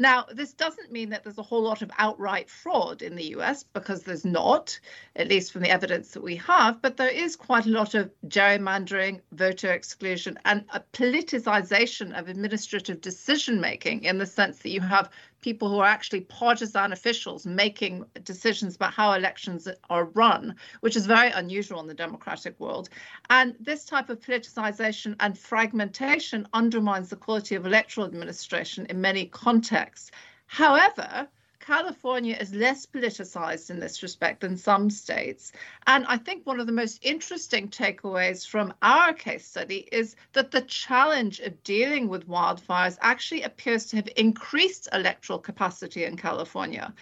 Now, 0.00 0.26
this 0.32 0.52
doesn't 0.52 0.92
mean 0.92 1.10
that 1.10 1.24
there's 1.24 1.38
a 1.38 1.42
whole 1.42 1.62
lot 1.62 1.82
of 1.82 1.90
outright 1.98 2.48
fraud 2.48 3.02
in 3.02 3.16
the 3.16 3.34
US 3.36 3.64
because 3.64 4.02
there's 4.02 4.24
not, 4.24 4.78
at 5.16 5.28
least 5.28 5.52
from 5.52 5.62
the 5.62 5.70
evidence 5.70 6.12
that 6.12 6.22
we 6.22 6.36
have, 6.36 6.80
but 6.80 6.96
there 6.96 7.08
is 7.08 7.34
quite 7.34 7.66
a 7.66 7.70
lot 7.70 7.94
of 7.94 8.12
gerrymandering, 8.28 9.20
voter 9.32 9.72
exclusion, 9.72 10.38
and 10.44 10.64
a 10.72 10.80
politicization 10.92 12.16
of 12.16 12.28
administrative 12.28 13.00
decision 13.00 13.60
making 13.60 14.04
in 14.04 14.18
the 14.18 14.26
sense 14.26 14.58
that 14.60 14.70
you 14.70 14.80
have 14.80 15.10
people 15.40 15.68
who 15.68 15.78
are 15.78 15.86
actually 15.86 16.22
partisan 16.22 16.92
officials 16.92 17.46
making 17.46 18.04
decisions 18.24 18.76
about 18.76 18.92
how 18.92 19.12
elections 19.12 19.68
are 19.88 20.06
run, 20.06 20.54
which 20.80 20.96
is 20.96 21.06
very 21.06 21.30
unusual 21.30 21.80
in 21.80 21.86
the 21.86 21.94
democratic 21.94 22.58
world. 22.58 22.88
And 23.30 23.54
this 23.60 23.84
type 23.84 24.10
of 24.10 24.20
politicization 24.20 25.14
and 25.20 25.38
fragmentation 25.38 26.46
undermines 26.52 27.10
the 27.10 27.16
quality 27.16 27.54
of 27.54 27.66
electoral 27.66 28.06
administration 28.06 28.86
in 28.86 29.00
many 29.00 29.26
contexts. 29.26 30.10
However, 30.46 31.28
California 31.60 32.36
is 32.40 32.54
less 32.54 32.86
politicized 32.86 33.70
in 33.70 33.80
this 33.80 34.02
respect 34.02 34.40
than 34.40 34.56
some 34.56 34.88
states. 34.88 35.52
And 35.86 36.06
I 36.06 36.16
think 36.16 36.46
one 36.46 36.60
of 36.60 36.66
the 36.66 36.72
most 36.72 36.98
interesting 37.02 37.68
takeaways 37.68 38.46
from 38.46 38.72
our 38.80 39.12
case 39.12 39.46
study 39.46 39.88
is 39.92 40.16
that 40.32 40.50
the 40.50 40.62
challenge 40.62 41.40
of 41.40 41.62
dealing 41.64 42.08
with 42.08 42.28
wildfires 42.28 42.96
actually 43.00 43.42
appears 43.42 43.86
to 43.86 43.96
have 43.96 44.08
increased 44.16 44.88
electoral 44.92 45.38
capacity 45.38 46.04
in 46.04 46.16
California. 46.16 46.94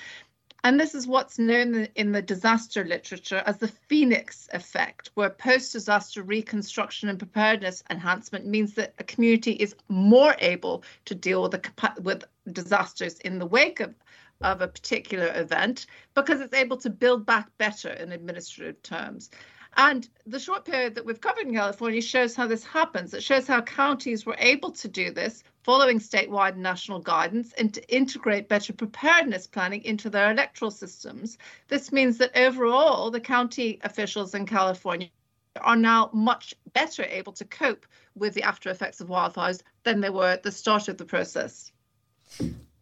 And 0.64 0.80
this 0.80 0.96
is 0.96 1.06
what's 1.06 1.38
known 1.38 1.86
in 1.94 2.10
the 2.10 2.22
disaster 2.22 2.82
literature 2.82 3.42
as 3.46 3.58
the 3.58 3.68
phoenix 3.68 4.48
effect, 4.52 5.10
where 5.14 5.30
post 5.30 5.72
disaster 5.72 6.25
reconstruction 6.25 7.08
and 7.08 7.20
preparedness 7.20 7.84
enhancement 7.88 8.46
means 8.46 8.75
that 8.75 8.94
a 8.98 9.04
community 9.04 9.52
is 9.52 9.76
more 9.88 10.34
able 10.40 10.82
to 11.04 11.14
deal 11.14 11.42
with, 11.42 11.52
the, 11.52 11.92
with 12.02 12.25
disasters 12.52 13.20
in 13.20 13.38
the 13.38 13.46
wake 13.46 13.78
of 13.78 13.94
of 14.40 14.61
a 14.61 14.69
particular 14.69 15.33
event 15.35 15.87
because 16.14 16.40
it's 16.40 16.55
able 16.55 16.76
to 16.78 16.90
build 16.90 17.26
back 17.26 17.49
better 17.59 17.90
in 17.90 18.12
administrative 18.12 18.83
terms. 18.83 19.31
And 19.78 20.09
the 20.26 20.38
short 20.38 20.64
period 20.64 20.95
that 20.95 21.05
we've 21.05 21.21
covered 21.21 21.47
in 21.47 21.55
California 21.55 22.00
shows 22.00 22.35
how 22.35 22.47
this 22.47 22.64
happens. 22.64 23.12
It 23.12 23.23
shows 23.23 23.47
how 23.47 23.61
counties 23.61 24.25
were 24.25 24.37
able 24.38 24.71
to 24.73 24.88
do 24.88 25.11
this 25.11 25.43
following 25.64 25.99
statewide 25.99 26.52
and 26.52 26.62
national 26.62 27.00
guidance 27.00 27.52
and 27.59 27.75
to 27.75 27.95
integrate 27.95 28.49
better 28.49 28.73
preparedness 28.73 29.47
planning 29.47 29.85
into 29.85 30.09
their 30.09 30.31
electoral 30.31 30.71
systems. 30.71 31.37
This 31.69 31.93
means 31.93 32.16
that 32.19 32.37
overall, 32.37 33.11
the 33.11 33.21
county 33.21 33.78
officials 33.85 34.35
in 34.35 34.47
California 34.47 35.11
are 35.61 35.76
now 35.76 36.09
much 36.12 36.55
better 36.73 37.05
able 37.05 37.33
to 37.33 37.45
cope 37.45 37.85
with 38.14 38.33
the 38.33 38.43
after 38.43 38.71
effects 38.71 39.00
of 39.00 39.09
wildfires 39.09 39.61
than 39.83 40.00
they 40.00 40.11
were 40.11 40.31
at 40.31 40.43
the 40.43 40.52
start 40.52 40.88
of 40.88 40.97
the 40.97 41.05
process. 41.05 41.71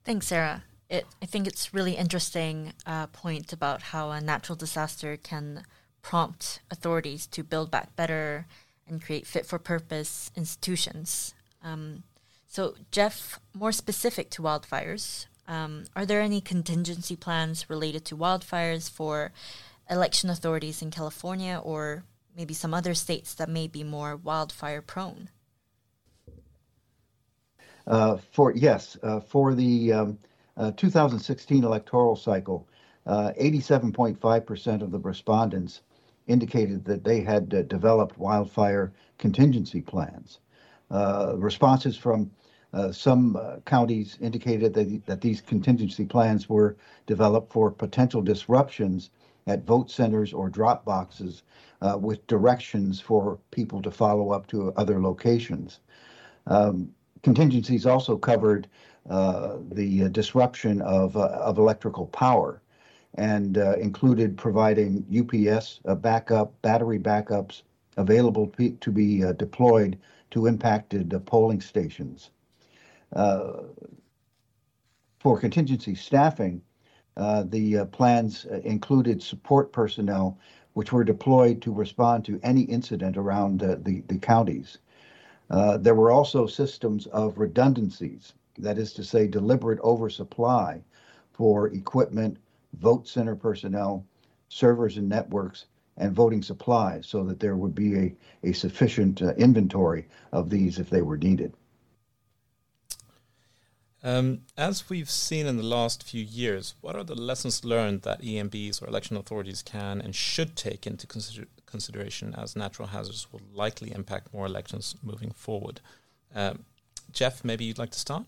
Thanks, 0.05 0.29
Sarah 0.29 0.63
it, 0.89 1.07
I 1.23 1.27
think 1.27 1.47
it's 1.47 1.75
really 1.75 1.97
interesting 1.97 2.73
uh, 2.87 3.07
point 3.09 3.53
about 3.53 3.83
how 3.83 4.11
a 4.11 4.21
natural 4.21 4.57
disaster 4.57 5.17
can 5.17 5.65
prompt 6.03 6.61
authorities 6.71 7.27
to 7.29 7.43
build 7.43 7.71
back 7.71 7.97
better 7.97 8.47
and 8.87 9.03
create 9.03 9.27
fit 9.27 9.47
for 9.47 9.59
purpose 9.59 10.31
institutions. 10.37 11.35
Um, 11.63 12.03
so, 12.47 12.75
Jeff, 12.91 13.41
more 13.55 13.73
specific 13.73 14.31
to 14.31 14.43
wildfires, 14.43 15.27
um, 15.49 15.85
are 15.97 16.07
there 16.07 16.21
any 16.21 16.41
contingency 16.41 17.17
plans 17.17 17.69
related 17.69 18.05
to 18.07 18.17
wildfires 18.17 18.89
for 18.89 19.33
election 19.91 20.31
authorities 20.31 20.83
in 20.83 20.91
California 20.91 21.61
or 21.63 22.05
maybe 22.37 22.55
some 22.55 22.75
other 22.75 22.95
states 22.95 23.35
that 23.35 23.49
may 23.49 23.67
be 23.67 23.85
more 23.85 24.17
wildfire 24.17 24.83
prone? 24.83 25.31
Uh, 27.87 28.17
for 28.33 28.53
yes, 28.53 28.97
uh, 29.03 29.21
for 29.21 29.55
the 29.55 29.93
um, 29.93 30.19
uh, 30.57 30.71
2016 30.73 31.65
electoral 31.65 32.17
cycle, 32.17 32.69
87.5% 33.07 34.81
uh, 34.81 34.85
of 34.85 34.91
the 34.91 34.99
respondents 34.99 35.83
indicated 36.27 36.85
that 36.85 37.05
they 37.05 37.21
had 37.21 37.53
uh, 37.53 37.63
developed 37.63 38.19
wildfire 38.19 38.93
contingency 39.19 39.81
plans. 39.81 40.41
responses 41.37 41.97
from 41.97 42.31
some 42.93 43.39
counties 43.67 44.19
indicated 44.21 44.75
that, 44.75 45.07
that 45.07 45.21
these 45.21 45.41
contingency 45.41 46.05
plans 46.05 46.49
were 46.49 46.77
developed 47.07 47.53
for 47.53 47.71
potential 47.71 48.23
disruptions 48.23 49.11
at 49.47 49.65
vote 49.65 49.91
centers 49.91 50.33
or 50.33 50.49
drop 50.49 50.85
boxes 50.85 51.43
uh, 51.83 51.99
with 51.99 52.27
directions 52.27 53.01
for 53.01 53.39
people 53.51 53.83
to 53.83 53.91
follow 53.91 54.31
up 54.31 54.47
to 54.47 54.73
other 54.77 55.01
locations. 55.01 55.81
Um, 56.47 56.91
contingencies 57.23 57.87
also 57.87 58.17
covered 58.17 58.69
the 59.07 60.09
disruption 60.11 60.81
of, 60.83 61.17
uh, 61.17 61.27
of 61.27 61.59
electrical 61.59 62.07
power 62.07 62.61
and 63.17 63.59
uh, 63.59 63.75
included 63.77 64.37
providing 64.37 65.05
UPS 65.17 65.81
backup, 66.01 66.61
battery 66.63 66.99
backups 66.99 67.63
available 67.97 68.53
to 68.81 68.91
be 68.91 69.23
deployed 69.37 69.99
to 70.31 70.47
impacted 70.47 71.15
polling 71.27 71.61
stations. 71.61 72.31
for 75.21 75.39
contingency 75.39 75.95
staffing, 75.95 76.61
uh, 77.17 77.45
the 77.49 77.79
uh, 77.79 77.85
plans 77.87 78.45
included 78.65 79.23
support 79.23 79.73
personnel 79.73 80.37
which 80.73 80.93
were 80.93 81.05
deployed 81.05 81.63
to 81.63 81.73
respond 81.73 82.25
to 82.25 82.41
any 82.43 82.63
incident 82.63 83.17
around 83.17 83.63
uh, 83.63 83.77
the, 83.83 84.03
the 84.09 84.19
counties. 84.19 84.79
there 85.79 85.95
were 85.95 86.11
also 86.11 86.47
systems 86.47 87.07
of 87.07 87.39
redundancies 87.39 88.35
that 88.59 88.79
is 88.79 88.93
to 88.95 89.05
say, 89.05 89.27
deliberate 89.27 89.81
oversupply 89.81 90.83
for 91.33 91.69
equipment, 91.69 92.39
vote 92.75 93.09
center 93.09 93.35
personnel, 93.37 94.05
servers 94.49 94.97
and 94.97 95.09
networks, 95.09 95.67
and 95.97 96.15
voting 96.15 96.43
supplies 96.43 97.07
so 97.07 97.25
that 97.25 97.41
there 97.41 97.57
would 97.57 97.75
be 97.75 97.97
a, 97.97 98.15
a 98.43 98.53
sufficient 98.53 99.23
uh, 99.23 99.33
inventory 99.35 100.07
of 100.33 100.51
these 100.51 100.79
if 100.79 100.91
they 100.91 101.03
were 101.03 101.17
needed. 101.17 101.55
Um, 104.03 104.43
as 104.59 104.91
we've 104.91 105.09
seen 105.09 105.47
in 105.47 105.57
the 105.57 105.63
last 105.63 106.03
few 106.03 106.23
years, 106.23 106.75
what 106.83 106.95
are 106.95 107.05
the 107.05 107.15
lessons 107.15 107.65
learned 107.65 108.03
that 108.03 108.21
EMBs 108.21 108.83
or 108.83 108.87
election 108.87 109.17
authorities 109.17 109.63
can 109.63 110.03
and 110.03 110.15
should 110.15 110.57
take 110.57 110.87
into 110.87 111.07
consider 111.07 111.47
consideration 111.65 112.35
as 112.37 112.55
natural 112.55 112.89
hazards 112.89 113.29
will 113.33 113.41
likely 113.55 113.93
impact 113.93 114.35
more 114.35 114.45
elections 114.45 114.95
moving 115.03 115.31
forward? 115.31 115.81
Um, 116.35 116.65
Jeff, 117.13 117.45
maybe 117.45 117.65
you'd 117.65 117.79
like 117.79 117.93
to 117.93 117.99
start? 117.99 118.27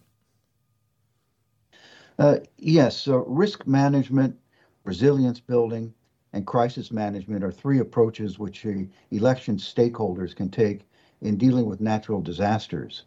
Uh, 2.18 2.38
yes, 2.58 2.96
so 2.96 3.24
risk 3.26 3.66
management, 3.66 4.38
resilience 4.84 5.40
building, 5.40 5.94
and 6.32 6.46
crisis 6.46 6.90
management 6.92 7.42
are 7.42 7.50
three 7.50 7.78
approaches 7.78 8.38
which 8.38 8.66
uh, 8.66 8.72
election 9.10 9.56
stakeholders 9.56 10.34
can 10.34 10.48
take 10.50 10.86
in 11.22 11.36
dealing 11.36 11.66
with 11.66 11.80
natural 11.80 12.20
disasters. 12.20 13.04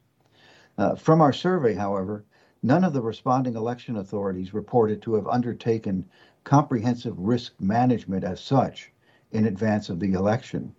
Uh, 0.78 0.96
from 0.96 1.22
our 1.22 1.34
survey, 1.34 1.74
however, 1.74 2.24
none 2.64 2.84
of 2.84 2.94
the 2.94 3.02
responding 3.02 3.56
election 3.56 3.96
authorities 3.98 4.54
reported 4.54 5.02
to 5.02 5.14
have 5.16 5.28
undertaken 5.28 6.06
comprehensive 6.44 7.18
risk 7.20 7.54
management 7.60 8.24
as 8.24 8.40
such 8.40 8.92
in 9.32 9.46
advance 9.46 9.90
of 9.90 10.00
the 10.00 10.14
election. 10.14 10.74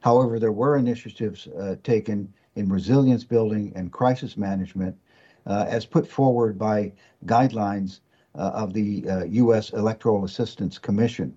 However, 0.00 0.38
there 0.38 0.52
were 0.52 0.76
initiatives 0.76 1.46
uh, 1.48 1.76
taken 1.82 2.32
in 2.54 2.68
resilience 2.68 3.24
building 3.24 3.72
and 3.74 3.92
crisis 3.92 4.36
management 4.36 4.96
uh, 4.96 5.09
Uh, 5.46 5.64
as 5.68 5.86
put 5.86 6.06
forward 6.06 6.58
by 6.58 6.92
guidelines 7.24 8.00
uh, 8.34 8.50
of 8.54 8.72
the 8.72 9.08
uh, 9.08 9.24
U.S. 9.24 9.70
Electoral 9.70 10.24
Assistance 10.24 10.78
Commission. 10.78 11.34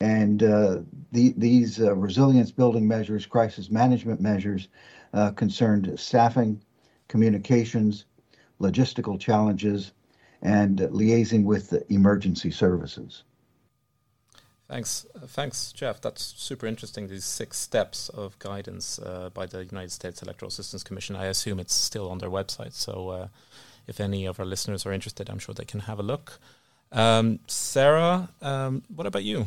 And 0.00 0.42
uh, 0.42 0.80
the, 1.12 1.34
these 1.36 1.78
resilience 1.78 2.52
building 2.52 2.86
measures, 2.86 3.26
crisis 3.26 3.70
management 3.70 4.20
measures, 4.20 4.68
concerned 5.34 5.98
staffing, 5.98 6.60
communications, 7.08 8.04
logistical 8.60 9.18
challenges, 9.18 9.92
and 10.42 10.78
liaising 10.78 11.44
with 11.44 11.70
the 11.70 11.90
emergency 11.92 12.50
services. 12.50 13.24
Thanks, 14.68 15.06
uh, 15.14 15.26
thanks, 15.26 15.72
Jeff. 15.72 16.00
That's 16.00 16.34
super 16.36 16.66
interesting. 16.66 17.06
These 17.06 17.24
six 17.24 17.58
steps 17.58 18.08
of 18.08 18.36
guidance 18.40 18.98
uh, 18.98 19.30
by 19.32 19.46
the 19.46 19.64
United 19.64 19.92
States 19.92 20.22
Electoral 20.22 20.48
Assistance 20.48 20.82
Commission. 20.82 21.14
I 21.14 21.26
assume 21.26 21.60
it's 21.60 21.74
still 21.74 22.10
on 22.10 22.18
their 22.18 22.30
website. 22.30 22.72
So, 22.72 23.08
uh, 23.10 23.28
if 23.86 24.00
any 24.00 24.26
of 24.26 24.40
our 24.40 24.46
listeners 24.46 24.84
are 24.84 24.92
interested, 24.92 25.30
I'm 25.30 25.38
sure 25.38 25.54
they 25.54 25.64
can 25.64 25.80
have 25.80 26.00
a 26.00 26.02
look. 26.02 26.40
Um, 26.90 27.38
Sarah, 27.46 28.28
um, 28.42 28.82
what 28.88 29.06
about 29.06 29.22
you? 29.22 29.46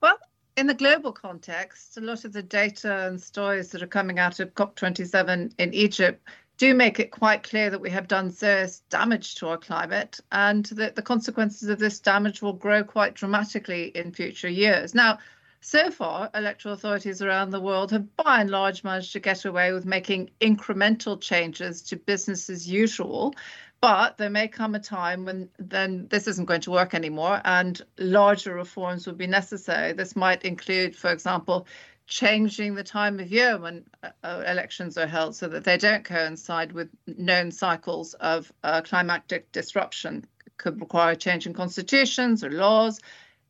Well, 0.00 0.18
in 0.56 0.68
the 0.68 0.74
global 0.74 1.12
context, 1.12 1.96
a 1.96 2.00
lot 2.00 2.24
of 2.24 2.32
the 2.32 2.42
data 2.42 3.08
and 3.08 3.20
stories 3.20 3.70
that 3.70 3.82
are 3.82 3.88
coming 3.88 4.20
out 4.20 4.38
of 4.38 4.54
COP27 4.54 5.52
in 5.58 5.74
Egypt 5.74 6.24
do 6.60 6.74
make 6.74 7.00
it 7.00 7.10
quite 7.10 7.42
clear 7.42 7.70
that 7.70 7.80
we 7.80 7.88
have 7.88 8.06
done 8.06 8.30
serious 8.30 8.80
damage 8.90 9.36
to 9.36 9.48
our 9.48 9.56
climate 9.56 10.20
and 10.30 10.66
that 10.66 10.94
the 10.94 11.00
consequences 11.00 11.70
of 11.70 11.78
this 11.78 11.98
damage 12.00 12.42
will 12.42 12.52
grow 12.52 12.84
quite 12.84 13.14
dramatically 13.14 13.84
in 13.94 14.12
future 14.12 14.48
years. 14.48 14.94
Now, 14.94 15.20
so 15.62 15.90
far, 15.90 16.28
electoral 16.34 16.74
authorities 16.74 17.22
around 17.22 17.48
the 17.48 17.62
world 17.62 17.92
have 17.92 18.14
by 18.14 18.42
and 18.42 18.50
large 18.50 18.84
managed 18.84 19.14
to 19.14 19.20
get 19.20 19.46
away 19.46 19.72
with 19.72 19.86
making 19.86 20.32
incremental 20.42 21.18
changes 21.18 21.80
to 21.84 21.96
business 21.96 22.50
as 22.50 22.68
usual. 22.68 23.34
But 23.80 24.18
there 24.18 24.28
may 24.28 24.46
come 24.46 24.74
a 24.74 24.80
time 24.80 25.24
when 25.24 25.48
then 25.58 26.08
this 26.10 26.26
isn't 26.26 26.44
going 26.44 26.60
to 26.62 26.70
work 26.70 26.92
anymore 26.92 27.40
and 27.42 27.80
larger 27.96 28.54
reforms 28.54 29.06
will 29.06 29.14
be 29.14 29.26
necessary. 29.26 29.94
This 29.94 30.14
might 30.14 30.44
include, 30.44 30.94
for 30.94 31.10
example, 31.10 31.66
changing 32.10 32.74
the 32.74 32.82
time 32.82 33.20
of 33.20 33.30
year 33.30 33.56
when 33.56 33.84
uh, 34.02 34.08
uh, 34.24 34.42
elections 34.46 34.98
are 34.98 35.06
held 35.06 35.34
so 35.34 35.46
that 35.48 35.64
they 35.64 35.78
don't 35.78 36.04
coincide 36.04 36.72
with 36.72 36.90
known 37.06 37.50
cycles 37.50 38.14
of 38.14 38.52
uh, 38.64 38.82
climatic 38.82 39.50
disruption. 39.52 40.26
Could 40.58 40.80
require 40.80 41.14
changing 41.14 41.54
constitutions 41.54 42.44
or 42.44 42.50
laws. 42.50 43.00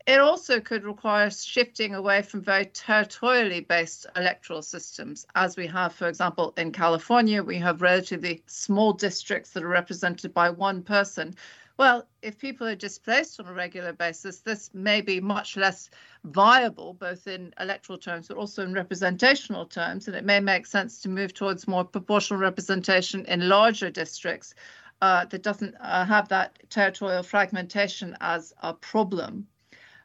It 0.07 0.21
also 0.21 0.61
could 0.61 0.85
require 0.85 1.31
shifting 1.31 1.95
away 1.95 2.23
from 2.23 2.43
very 2.43 2.67
territorially 2.67 3.61
based 3.61 4.07
electoral 4.15 4.63
systems, 4.63 5.27
as 5.35 5.57
we 5.57 5.67
have, 5.67 5.95
for 5.95 6.09
example, 6.09 6.53
in 6.57 6.71
California. 6.71 7.43
We 7.43 7.59
have 7.59 7.83
relatively 7.83 8.43
small 8.47 8.93
districts 8.93 9.51
that 9.51 9.63
are 9.63 9.69
represented 9.69 10.33
by 10.35 10.51
one 10.51 10.83
person 10.83 11.35
well, 11.81 12.07
if 12.21 12.37
people 12.37 12.67
are 12.67 12.75
displaced 12.75 13.41
on 13.41 13.47
a 13.47 13.55
regular 13.55 13.95
basis, 13.95 14.41
this 14.41 14.69
may 14.75 15.01
be 15.01 15.19
much 15.19 15.57
less 15.57 15.89
viable, 16.25 16.93
both 16.93 17.27
in 17.27 17.55
electoral 17.59 17.99
terms 17.99 18.29
but 18.29 18.37
also 18.37 18.63
in 18.63 18.75
representational 18.75 19.65
terms. 19.65 20.07
And 20.07 20.15
it 20.15 20.27
may 20.27 20.41
make 20.41 20.67
sense 20.67 21.01
to 21.01 21.09
move 21.09 21.33
towards 21.33 21.67
more 21.67 21.85
proportional 21.85 22.39
representation 22.39 23.25
in 23.25 23.49
larger 23.49 23.89
districts 23.89 24.55
uh, 25.01 25.25
that 25.25 25.43
doesn't 25.43 25.75
uh, 25.81 26.05
have 26.05 26.29
that 26.29 26.59
territorial 26.69 27.23
fragmentation 27.23 28.15
as 28.21 28.53
a 28.63 28.75
problem. 28.75 29.47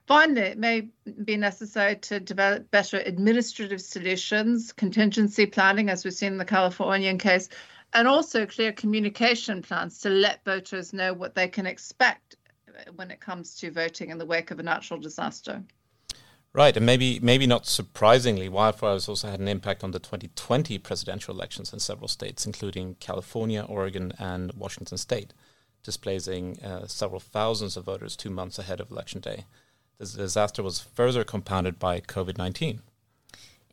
Finally, 0.07 0.41
it 0.41 0.57
may 0.57 0.87
be 1.25 1.35
necessary 1.35 1.97
to 1.97 2.21
develop 2.21 2.71
better 2.71 2.99
administrative 3.05 3.81
solutions, 3.81 4.71
contingency 4.71 5.45
planning, 5.45 5.89
as 5.89 6.05
we've 6.05 6.13
seen 6.13 6.31
in 6.31 6.37
the 6.37 6.45
Californian 6.45 7.17
case, 7.17 7.49
and 7.95 8.09
also 8.09 8.45
clear 8.45 8.73
communication 8.73 9.61
plans 9.61 9.99
to 9.99 10.09
let 10.09 10.43
voters 10.43 10.93
know 10.93 11.13
what 11.13 11.33
they 11.33 11.47
can 11.47 11.65
expect 11.65 12.35
when 12.97 13.09
it 13.09 13.21
comes 13.21 13.55
to 13.55 13.71
voting 13.71 14.09
in 14.09 14.17
the 14.17 14.25
wake 14.25 14.51
of 14.51 14.59
a 14.59 14.63
natural 14.63 14.99
disaster. 14.99 15.63
Right, 16.51 16.75
and 16.75 16.85
maybe 16.85 17.19
maybe 17.21 17.47
not 17.47 17.65
surprisingly, 17.65 18.49
wildfires 18.49 19.09
also 19.09 19.29
had 19.29 19.39
an 19.39 19.47
impact 19.47 19.83
on 19.83 19.91
the 19.91 19.99
2020 19.99 20.77
presidential 20.79 21.33
elections 21.33 21.73
in 21.73 21.79
several 21.79 22.07
states, 22.07 22.45
including 22.45 22.95
California, 22.99 23.65
Oregon, 23.67 24.13
and 24.19 24.53
Washington 24.53 24.97
State, 24.97 25.33
displacing 25.83 26.61
uh, 26.63 26.87
several 26.87 27.19
thousands 27.19 27.75
of 27.75 27.85
voters 27.85 28.15
two 28.15 28.29
months 28.29 28.59
ahead 28.59 28.79
of 28.79 28.91
election 28.91 29.21
day. 29.21 29.45
The 29.97 30.05
disaster 30.05 30.63
was 30.63 30.79
further 30.79 31.23
compounded 31.23 31.79
by 31.79 32.01
COVID 32.01 32.37
19. 32.37 32.81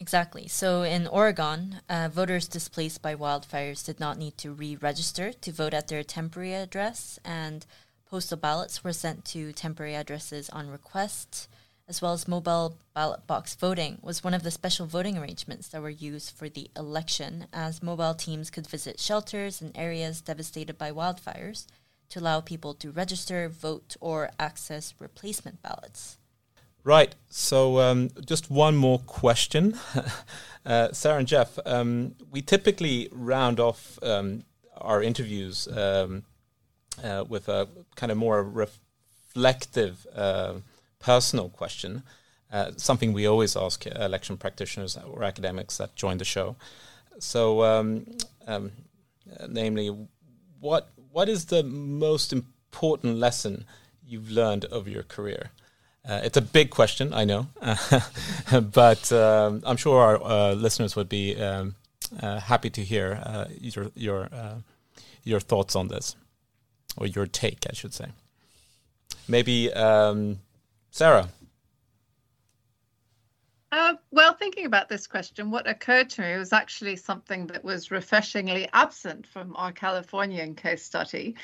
Exactly. 0.03 0.49
So 0.49 0.83
in 0.83 1.07
Oregon, 1.07 1.77
uh, 1.89 2.09
voters 2.13 2.49
displaced 2.49 3.03
by 3.03 3.15
wildfires 3.15 3.87
did 3.87 4.01
not 4.01 4.19
need 4.19 4.37
to 4.39 4.51
re 4.53 4.75
register 4.75 5.33
to 5.33 5.53
vote 5.53 5.73
at 5.73 5.87
their 5.87 6.03
temporary 6.03 6.55
address, 6.55 7.21
and 7.25 7.65
postal 8.11 8.37
ballots 8.37 8.83
were 8.83 8.93
sent 8.93 9.25
to 9.27 9.53
temporary 9.53 9.95
addresses 9.95 10.51
on 10.51 10.69
request, 10.69 11.47
as 11.87 12.03
well 12.03 12.15
as 12.15 12.27
mobile 12.27 12.79
ballot 12.95 13.29
box 13.29 13.55
voting 13.55 13.99
was 14.03 14.25
one 14.25 14.35
of 14.35 14.43
the 14.43 14.51
special 14.51 14.87
voting 14.87 15.17
arrangements 15.17 15.69
that 15.69 15.81
were 15.81 15.89
used 16.11 16.37
for 16.37 16.49
the 16.49 16.69
election, 16.77 17.47
as 17.53 17.81
mobile 17.81 18.15
teams 18.15 18.51
could 18.51 18.67
visit 18.67 18.99
shelters 18.99 19.63
and 19.63 19.71
areas 19.77 20.21
devastated 20.21 20.77
by 20.77 20.91
wildfires 20.91 21.67
to 22.09 22.19
allow 22.19 22.41
people 22.41 22.75
to 22.75 22.91
register, 22.91 23.49
vote, 23.49 23.95
or 24.01 24.33
access 24.41 24.95
replacement 24.99 25.63
ballots. 25.63 26.19
Right. 26.85 27.15
So 27.29 27.79
um, 27.79 28.11
just 28.27 28.51
one 28.51 28.77
more 28.77 28.99
question, 28.99 29.79
uh, 30.67 30.91
Sarah 30.93 31.19
and 31.19 31.29
Jeff. 31.29 31.59
Um, 31.65 32.17
we 32.31 32.43
typically 32.43 33.09
round 33.13 33.61
off 33.61 33.99
um, 34.03 34.45
our 34.77 35.01
interviews 35.01 35.69
um, 35.69 36.25
uh, 37.03 37.25
with 37.29 37.49
a 37.49 37.69
kind 37.95 38.11
of 38.11 38.19
more 38.19 38.43
reflective, 38.43 40.07
uh, 40.15 40.55
personal 40.99 41.51
question. 41.51 42.03
Uh, 42.51 42.73
something 42.77 43.13
we 43.13 43.27
always 43.27 43.57
ask 43.57 43.87
election 43.87 44.37
practitioners 44.37 44.97
or 44.97 45.23
academics 45.23 45.79
that 45.79 45.95
join 45.95 46.19
the 46.19 46.25
show. 46.25 46.57
So, 47.19 47.63
um, 47.63 48.07
um, 48.47 48.73
namely, 49.49 49.89
what 50.59 50.91
what 51.13 51.29
is 51.29 51.47
the 51.47 51.63
most 51.63 52.33
important 52.33 53.19
lesson 53.19 53.65
you've 54.05 54.31
learned 54.31 54.65
over 54.67 54.91
your 54.91 55.05
career? 55.05 55.53
Uh, 56.09 56.21
it's 56.25 56.37
a 56.37 56.43
big 56.43 56.71
question, 56.71 57.15
I 57.15 57.25
know, 57.25 57.47
but 58.73 59.13
um, 59.13 59.63
I'm 59.65 59.77
sure 59.77 60.01
our 60.01 60.23
uh, 60.23 60.55
listeners 60.55 60.97
would 60.97 61.09
be 61.09 61.41
um, 61.41 61.77
uh, 62.21 62.41
happy 62.41 62.71
to 62.71 62.83
hear 62.83 63.21
uh, 63.25 63.45
your 63.61 63.93
your 63.95 64.29
uh, 64.33 64.57
your 65.23 65.39
thoughts 65.39 65.77
on 65.77 65.89
this, 65.89 66.17
or 66.97 67.07
your 67.07 67.27
take, 67.27 67.67
I 67.71 67.73
should 67.73 67.95
say. 67.95 68.07
Maybe 69.29 69.73
um, 69.73 70.41
Sarah. 70.91 71.29
Uh, 73.73 73.95
well, 74.11 74.35
thinking 74.35 74.67
about 74.67 74.91
this 74.91 75.07
question, 75.07 75.51
what 75.51 75.67
occurred 75.67 76.11
to 76.11 76.21
me 76.21 76.37
was 76.37 76.53
actually 76.53 76.95
something 76.95 77.47
that 77.47 77.65
was 77.65 77.91
refreshingly 77.91 78.69
absent 78.75 79.27
from 79.27 79.57
our 79.57 79.73
Californian 79.73 80.55
case 80.55 80.85
study. 80.85 81.35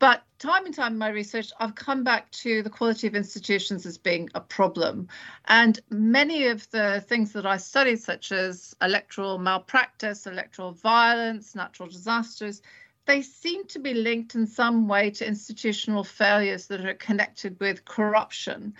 But 0.00 0.24
time 0.40 0.66
and 0.66 0.74
time 0.74 0.94
in 0.94 0.98
my 0.98 1.10
research, 1.10 1.52
I've 1.60 1.76
come 1.76 2.02
back 2.02 2.28
to 2.32 2.64
the 2.64 2.70
quality 2.70 3.06
of 3.06 3.14
institutions 3.14 3.86
as 3.86 3.98
being 3.98 4.28
a 4.34 4.40
problem. 4.40 5.06
And 5.44 5.78
many 5.88 6.46
of 6.48 6.68
the 6.70 7.04
things 7.06 7.32
that 7.34 7.46
I 7.46 7.56
studied, 7.56 8.00
such 8.00 8.32
as 8.32 8.74
electoral 8.82 9.38
malpractice, 9.38 10.26
electoral 10.26 10.72
violence, 10.72 11.54
natural 11.54 11.88
disasters, 11.88 12.62
they 13.06 13.22
seem 13.22 13.64
to 13.66 13.78
be 13.78 13.94
linked 13.94 14.34
in 14.34 14.48
some 14.48 14.88
way 14.88 15.10
to 15.12 15.24
institutional 15.24 16.02
failures 16.02 16.66
that 16.66 16.84
are 16.84 16.94
connected 16.94 17.60
with 17.60 17.84
corruption. 17.84 18.74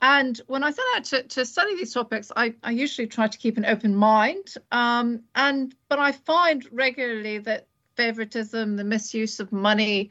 And 0.00 0.40
when 0.46 0.62
I 0.62 0.70
set 0.70 0.84
out 0.96 1.04
to, 1.04 1.22
to 1.22 1.46
study 1.46 1.76
these 1.76 1.94
topics, 1.94 2.30
I, 2.36 2.54
I 2.62 2.72
usually 2.72 3.06
try 3.06 3.28
to 3.28 3.38
keep 3.38 3.56
an 3.56 3.64
open 3.64 3.94
mind. 3.94 4.54
Um, 4.70 5.22
and 5.34 5.74
but 5.88 5.98
I 5.98 6.12
find 6.12 6.66
regularly 6.70 7.38
that 7.38 7.68
favoritism, 7.96 8.76
the 8.76 8.84
misuse 8.84 9.40
of 9.40 9.52
money, 9.52 10.10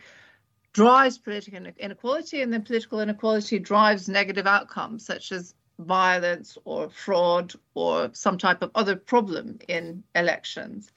drives 0.74 1.18
political 1.18 1.68
inequality, 1.78 2.42
and 2.42 2.52
then 2.52 2.64
political 2.64 3.00
inequality 3.00 3.60
drives 3.60 4.10
negative 4.10 4.48
outcomes 4.48 5.06
such 5.06 5.32
as 5.32 5.54
violence 5.80 6.58
or 6.66 6.90
fraud 6.90 7.54
or 7.74 8.10
some 8.14 8.38
type 8.38 8.62
of 8.62 8.72
other 8.76 8.96
problem 8.96 9.60
in 9.68 10.04
elections. 10.16 10.92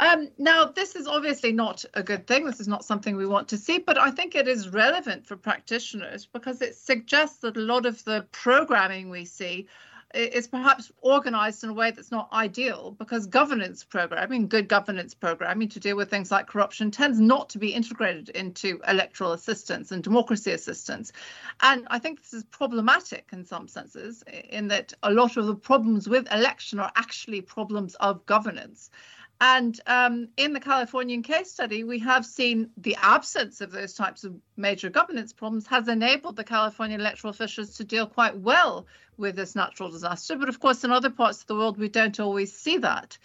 Um, 0.00 0.30
now, 0.38 0.64
this 0.64 0.96
is 0.96 1.06
obviously 1.06 1.52
not 1.52 1.84
a 1.92 2.02
good 2.02 2.26
thing. 2.26 2.46
This 2.46 2.58
is 2.58 2.66
not 2.66 2.86
something 2.86 3.16
we 3.16 3.26
want 3.26 3.48
to 3.48 3.58
see, 3.58 3.78
but 3.78 3.98
I 3.98 4.10
think 4.10 4.34
it 4.34 4.48
is 4.48 4.70
relevant 4.70 5.26
for 5.26 5.36
practitioners 5.36 6.24
because 6.24 6.62
it 6.62 6.74
suggests 6.74 7.40
that 7.40 7.58
a 7.58 7.60
lot 7.60 7.84
of 7.84 8.02
the 8.04 8.26
programming 8.32 9.10
we 9.10 9.26
see 9.26 9.68
is 10.14 10.48
perhaps 10.48 10.90
organized 11.02 11.62
in 11.64 11.70
a 11.70 11.74
way 11.74 11.90
that's 11.90 12.10
not 12.10 12.32
ideal 12.32 12.96
because 12.98 13.26
governance 13.26 13.84
programming, 13.84 14.48
good 14.48 14.68
governance 14.68 15.14
programming 15.14 15.68
to 15.68 15.78
deal 15.78 15.96
with 15.96 16.08
things 16.08 16.30
like 16.30 16.46
corruption, 16.46 16.90
tends 16.90 17.20
not 17.20 17.50
to 17.50 17.58
be 17.58 17.74
integrated 17.74 18.30
into 18.30 18.80
electoral 18.88 19.32
assistance 19.32 19.92
and 19.92 20.02
democracy 20.02 20.50
assistance. 20.50 21.12
And 21.60 21.86
I 21.90 21.98
think 21.98 22.22
this 22.22 22.32
is 22.32 22.44
problematic 22.44 23.28
in 23.32 23.44
some 23.44 23.68
senses, 23.68 24.24
in 24.48 24.68
that 24.68 24.94
a 25.02 25.12
lot 25.12 25.36
of 25.36 25.46
the 25.46 25.54
problems 25.54 26.08
with 26.08 26.32
election 26.32 26.80
are 26.80 26.90
actually 26.96 27.42
problems 27.42 27.94
of 27.96 28.24
governance. 28.24 28.90
And 29.40 29.80
um, 29.86 30.28
in 30.36 30.52
the 30.52 30.60
Californian 30.60 31.22
case 31.22 31.50
study, 31.50 31.82
we 31.82 31.98
have 32.00 32.26
seen 32.26 32.70
the 32.76 32.96
absence 33.00 33.62
of 33.62 33.72
those 33.72 33.94
types 33.94 34.22
of 34.22 34.34
major 34.58 34.90
governance 34.90 35.32
problems 35.32 35.66
has 35.68 35.88
enabled 35.88 36.36
the 36.36 36.44
California 36.44 36.98
electoral 36.98 37.30
officials 37.30 37.76
to 37.76 37.84
deal 37.84 38.06
quite 38.06 38.36
well 38.36 38.86
with 39.16 39.36
this 39.36 39.56
natural 39.56 39.90
disaster. 39.90 40.36
But 40.36 40.50
of 40.50 40.60
course, 40.60 40.84
in 40.84 40.90
other 40.90 41.08
parts 41.08 41.40
of 41.40 41.46
the 41.46 41.54
world, 41.54 41.78
we 41.78 41.88
don't 41.88 42.20
always 42.20 42.52
see 42.52 42.76
that. 42.78 43.16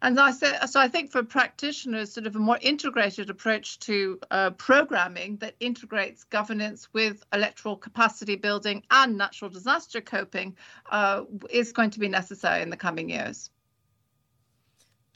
And 0.00 0.18
I 0.18 0.30
say, 0.30 0.56
so 0.66 0.80
I 0.80 0.88
think 0.88 1.10
for 1.10 1.22
practitioners, 1.22 2.12
sort 2.12 2.26
of 2.26 2.36
a 2.36 2.38
more 2.38 2.58
integrated 2.62 3.28
approach 3.28 3.78
to 3.80 4.20
uh, 4.30 4.50
programming 4.50 5.38
that 5.38 5.56
integrates 5.60 6.24
governance 6.24 6.88
with 6.94 7.24
electoral 7.32 7.76
capacity 7.76 8.36
building 8.36 8.84
and 8.90 9.18
natural 9.18 9.50
disaster 9.50 10.00
coping 10.00 10.56
uh, 10.88 11.24
is 11.50 11.72
going 11.72 11.90
to 11.90 11.98
be 11.98 12.08
necessary 12.08 12.62
in 12.62 12.70
the 12.70 12.76
coming 12.76 13.10
years. 13.10 13.50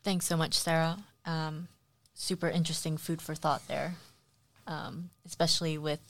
Thanks 0.02 0.26
so 0.26 0.36
much, 0.36 0.54
Sarah. 0.54 0.98
Um, 1.24 1.68
super 2.14 2.48
interesting 2.48 2.96
food 2.96 3.22
for 3.22 3.36
thought 3.36 3.66
there, 3.68 3.94
um, 4.66 5.10
especially 5.24 5.78
with 5.78 6.00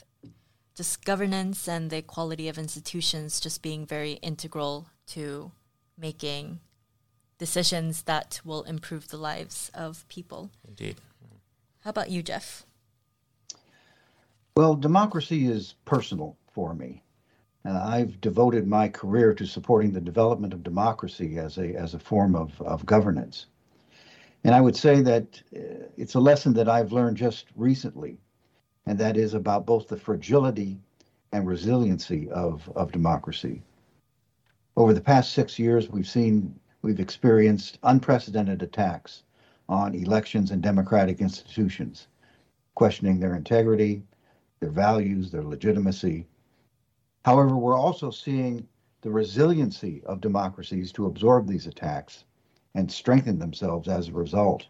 just 0.74 1.04
governance 1.04 1.68
and 1.68 1.90
the 1.90 2.00
quality 2.00 2.48
of 2.48 2.56
institutions 2.56 3.38
just 3.38 3.60
being 3.60 3.84
very 3.84 4.12
integral 4.14 4.86
to 5.08 5.52
making 5.98 6.60
decisions 7.38 8.02
that 8.02 8.40
will 8.44 8.62
improve 8.62 9.08
the 9.08 9.18
lives 9.18 9.70
of 9.74 10.08
people. 10.08 10.50
Indeed. 10.66 10.96
How 11.80 11.90
about 11.90 12.10
you, 12.10 12.22
Jeff? 12.22 12.64
Well, 14.56 14.74
democracy 14.74 15.46
is 15.46 15.74
personal 15.84 16.36
for 16.52 16.74
me. 16.74 17.02
Uh, 17.64 17.80
I've 17.84 18.20
devoted 18.20 18.66
my 18.66 18.88
career 18.88 19.34
to 19.34 19.46
supporting 19.46 19.92
the 19.92 20.00
development 20.00 20.54
of 20.54 20.62
democracy 20.62 21.38
as 21.38 21.58
a 21.58 21.74
as 21.74 21.94
a 21.94 21.98
form 21.98 22.34
of, 22.34 22.60
of 22.62 22.84
governance. 22.86 23.46
And 24.44 24.54
I 24.54 24.60
would 24.60 24.76
say 24.76 25.00
that 25.02 25.40
uh, 25.54 25.86
it's 25.96 26.14
a 26.14 26.20
lesson 26.20 26.52
that 26.54 26.68
I've 26.68 26.92
learned 26.92 27.16
just 27.16 27.46
recently, 27.54 28.18
and 28.86 28.98
that 28.98 29.16
is 29.16 29.34
about 29.34 29.66
both 29.66 29.88
the 29.88 29.96
fragility 29.96 30.78
and 31.32 31.46
resiliency 31.46 32.28
of, 32.30 32.68
of 32.74 32.92
democracy. 32.92 33.62
Over 34.76 34.92
the 34.92 35.00
past 35.00 35.32
six 35.32 35.58
years, 35.58 35.88
we've 35.88 36.08
seen, 36.08 36.58
we've 36.82 37.00
experienced 37.00 37.78
unprecedented 37.84 38.62
attacks 38.62 39.22
on 39.68 39.94
elections 39.94 40.50
and 40.50 40.62
democratic 40.62 41.20
institutions, 41.20 42.08
questioning 42.74 43.20
their 43.20 43.36
integrity, 43.36 44.02
their 44.60 44.70
values, 44.70 45.30
their 45.30 45.44
legitimacy. 45.44 46.26
However, 47.24 47.56
we're 47.56 47.78
also 47.78 48.10
seeing 48.10 48.66
the 49.02 49.10
resiliency 49.10 50.02
of 50.04 50.20
democracies 50.20 50.90
to 50.92 51.06
absorb 51.06 51.46
these 51.46 51.66
attacks 51.66 52.24
and 52.74 52.90
strengthen 52.90 53.38
themselves 53.38 53.88
as 53.88 54.08
a 54.08 54.12
result. 54.12 54.66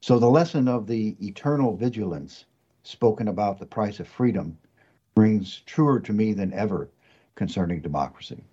So, 0.00 0.18
the 0.18 0.30
lesson 0.30 0.68
of 0.68 0.86
the 0.86 1.16
eternal 1.20 1.76
vigilance 1.76 2.44
spoken 2.82 3.28
about 3.28 3.58
the 3.58 3.66
price 3.66 4.00
of 4.00 4.08
freedom 4.08 4.56
rings 5.16 5.62
truer 5.66 6.00
to 6.00 6.12
me 6.12 6.32
than 6.32 6.52
ever 6.52 6.88
concerning 7.34 7.80
democracy. 7.80 8.44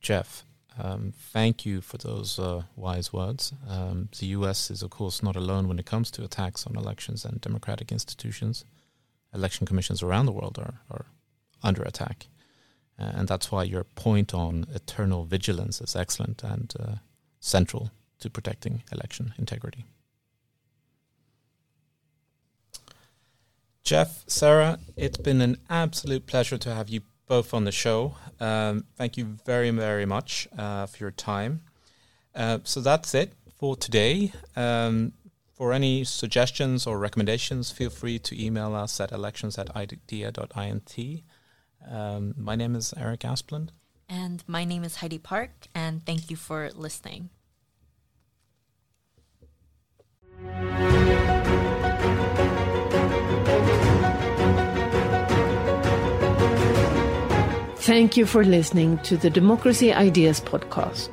Jeff, 0.00 0.44
um, 0.78 1.12
thank 1.16 1.66
you 1.66 1.80
for 1.80 1.98
those 1.98 2.38
uh, 2.38 2.62
wise 2.74 3.12
words. 3.12 3.52
Um, 3.68 4.08
the 4.18 4.26
US 4.26 4.70
is, 4.70 4.82
of 4.82 4.90
course, 4.90 5.22
not 5.22 5.36
alone 5.36 5.68
when 5.68 5.78
it 5.78 5.86
comes 5.86 6.10
to 6.12 6.24
attacks 6.24 6.66
on 6.66 6.76
elections 6.76 7.24
and 7.24 7.40
democratic 7.40 7.92
institutions. 7.92 8.64
Election 9.34 9.66
commissions 9.66 10.02
around 10.02 10.26
the 10.26 10.32
world 10.32 10.58
are, 10.58 10.80
are 10.90 11.06
under 11.62 11.82
attack. 11.82 12.26
Uh, 13.00 13.12
and 13.14 13.28
that's 13.28 13.50
why 13.50 13.62
your 13.62 13.84
point 13.84 14.34
on 14.34 14.66
eternal 14.74 15.24
vigilance 15.24 15.80
is 15.80 15.96
excellent 15.96 16.42
and 16.44 16.74
uh, 16.78 16.94
central 17.40 17.90
to 18.18 18.28
protecting 18.28 18.82
election 18.92 19.32
integrity. 19.38 19.84
Jeff, 23.82 24.22
Sarah, 24.28 24.78
it's 24.96 25.16
been 25.16 25.40
an 25.40 25.56
absolute 25.68 26.26
pleasure 26.26 26.58
to 26.58 26.74
have 26.74 26.88
you 26.88 27.00
both 27.26 27.54
on 27.54 27.64
the 27.64 27.72
show. 27.72 28.16
Um, 28.38 28.84
thank 28.96 29.16
you 29.16 29.24
very, 29.46 29.70
very 29.70 30.06
much 30.06 30.46
uh, 30.56 30.86
for 30.86 30.98
your 30.98 31.10
time. 31.10 31.62
Uh, 32.34 32.58
so 32.64 32.80
that's 32.80 33.14
it 33.14 33.32
for 33.58 33.76
today. 33.76 34.32
Um, 34.54 35.12
for 35.54 35.72
any 35.72 36.04
suggestions 36.04 36.86
or 36.86 36.98
recommendations, 36.98 37.70
feel 37.70 37.90
free 37.90 38.18
to 38.18 38.44
email 38.44 38.74
us 38.74 39.00
at 39.00 39.12
elections 39.12 39.58
at 39.58 39.74
idea.int. 39.76 41.22
Um, 41.88 42.34
my 42.36 42.56
name 42.56 42.74
is 42.74 42.92
Erik 42.96 43.20
Asplund. 43.20 43.70
And 44.08 44.42
my 44.46 44.64
name 44.64 44.82
is 44.84 44.96
Heidi 44.96 45.18
Park, 45.18 45.68
and 45.74 46.04
thank 46.04 46.30
you 46.30 46.36
for 46.36 46.70
listening. 46.74 47.30
Thank 57.76 58.16
you 58.16 58.26
for 58.26 58.44
listening 58.44 58.98
to 58.98 59.16
the 59.16 59.30
Democracy 59.30 59.92
Ideas 59.92 60.40
podcast. 60.40 61.08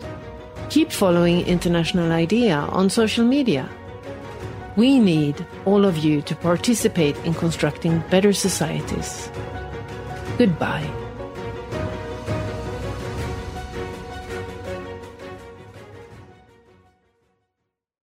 Keep 0.69 0.91
following 0.91 1.45
International 1.47 2.11
IDEA 2.11 2.57
on 2.57 2.89
social 2.89 3.25
media. 3.25 3.69
We 4.75 4.99
need 4.99 5.45
all 5.65 5.85
of 5.85 5.97
you 5.97 6.21
to 6.23 6.35
participate 6.35 7.17
in 7.25 7.33
constructing 7.33 8.03
better 8.11 8.33
societies. 8.33 9.29
Goodbye. 10.37 11.06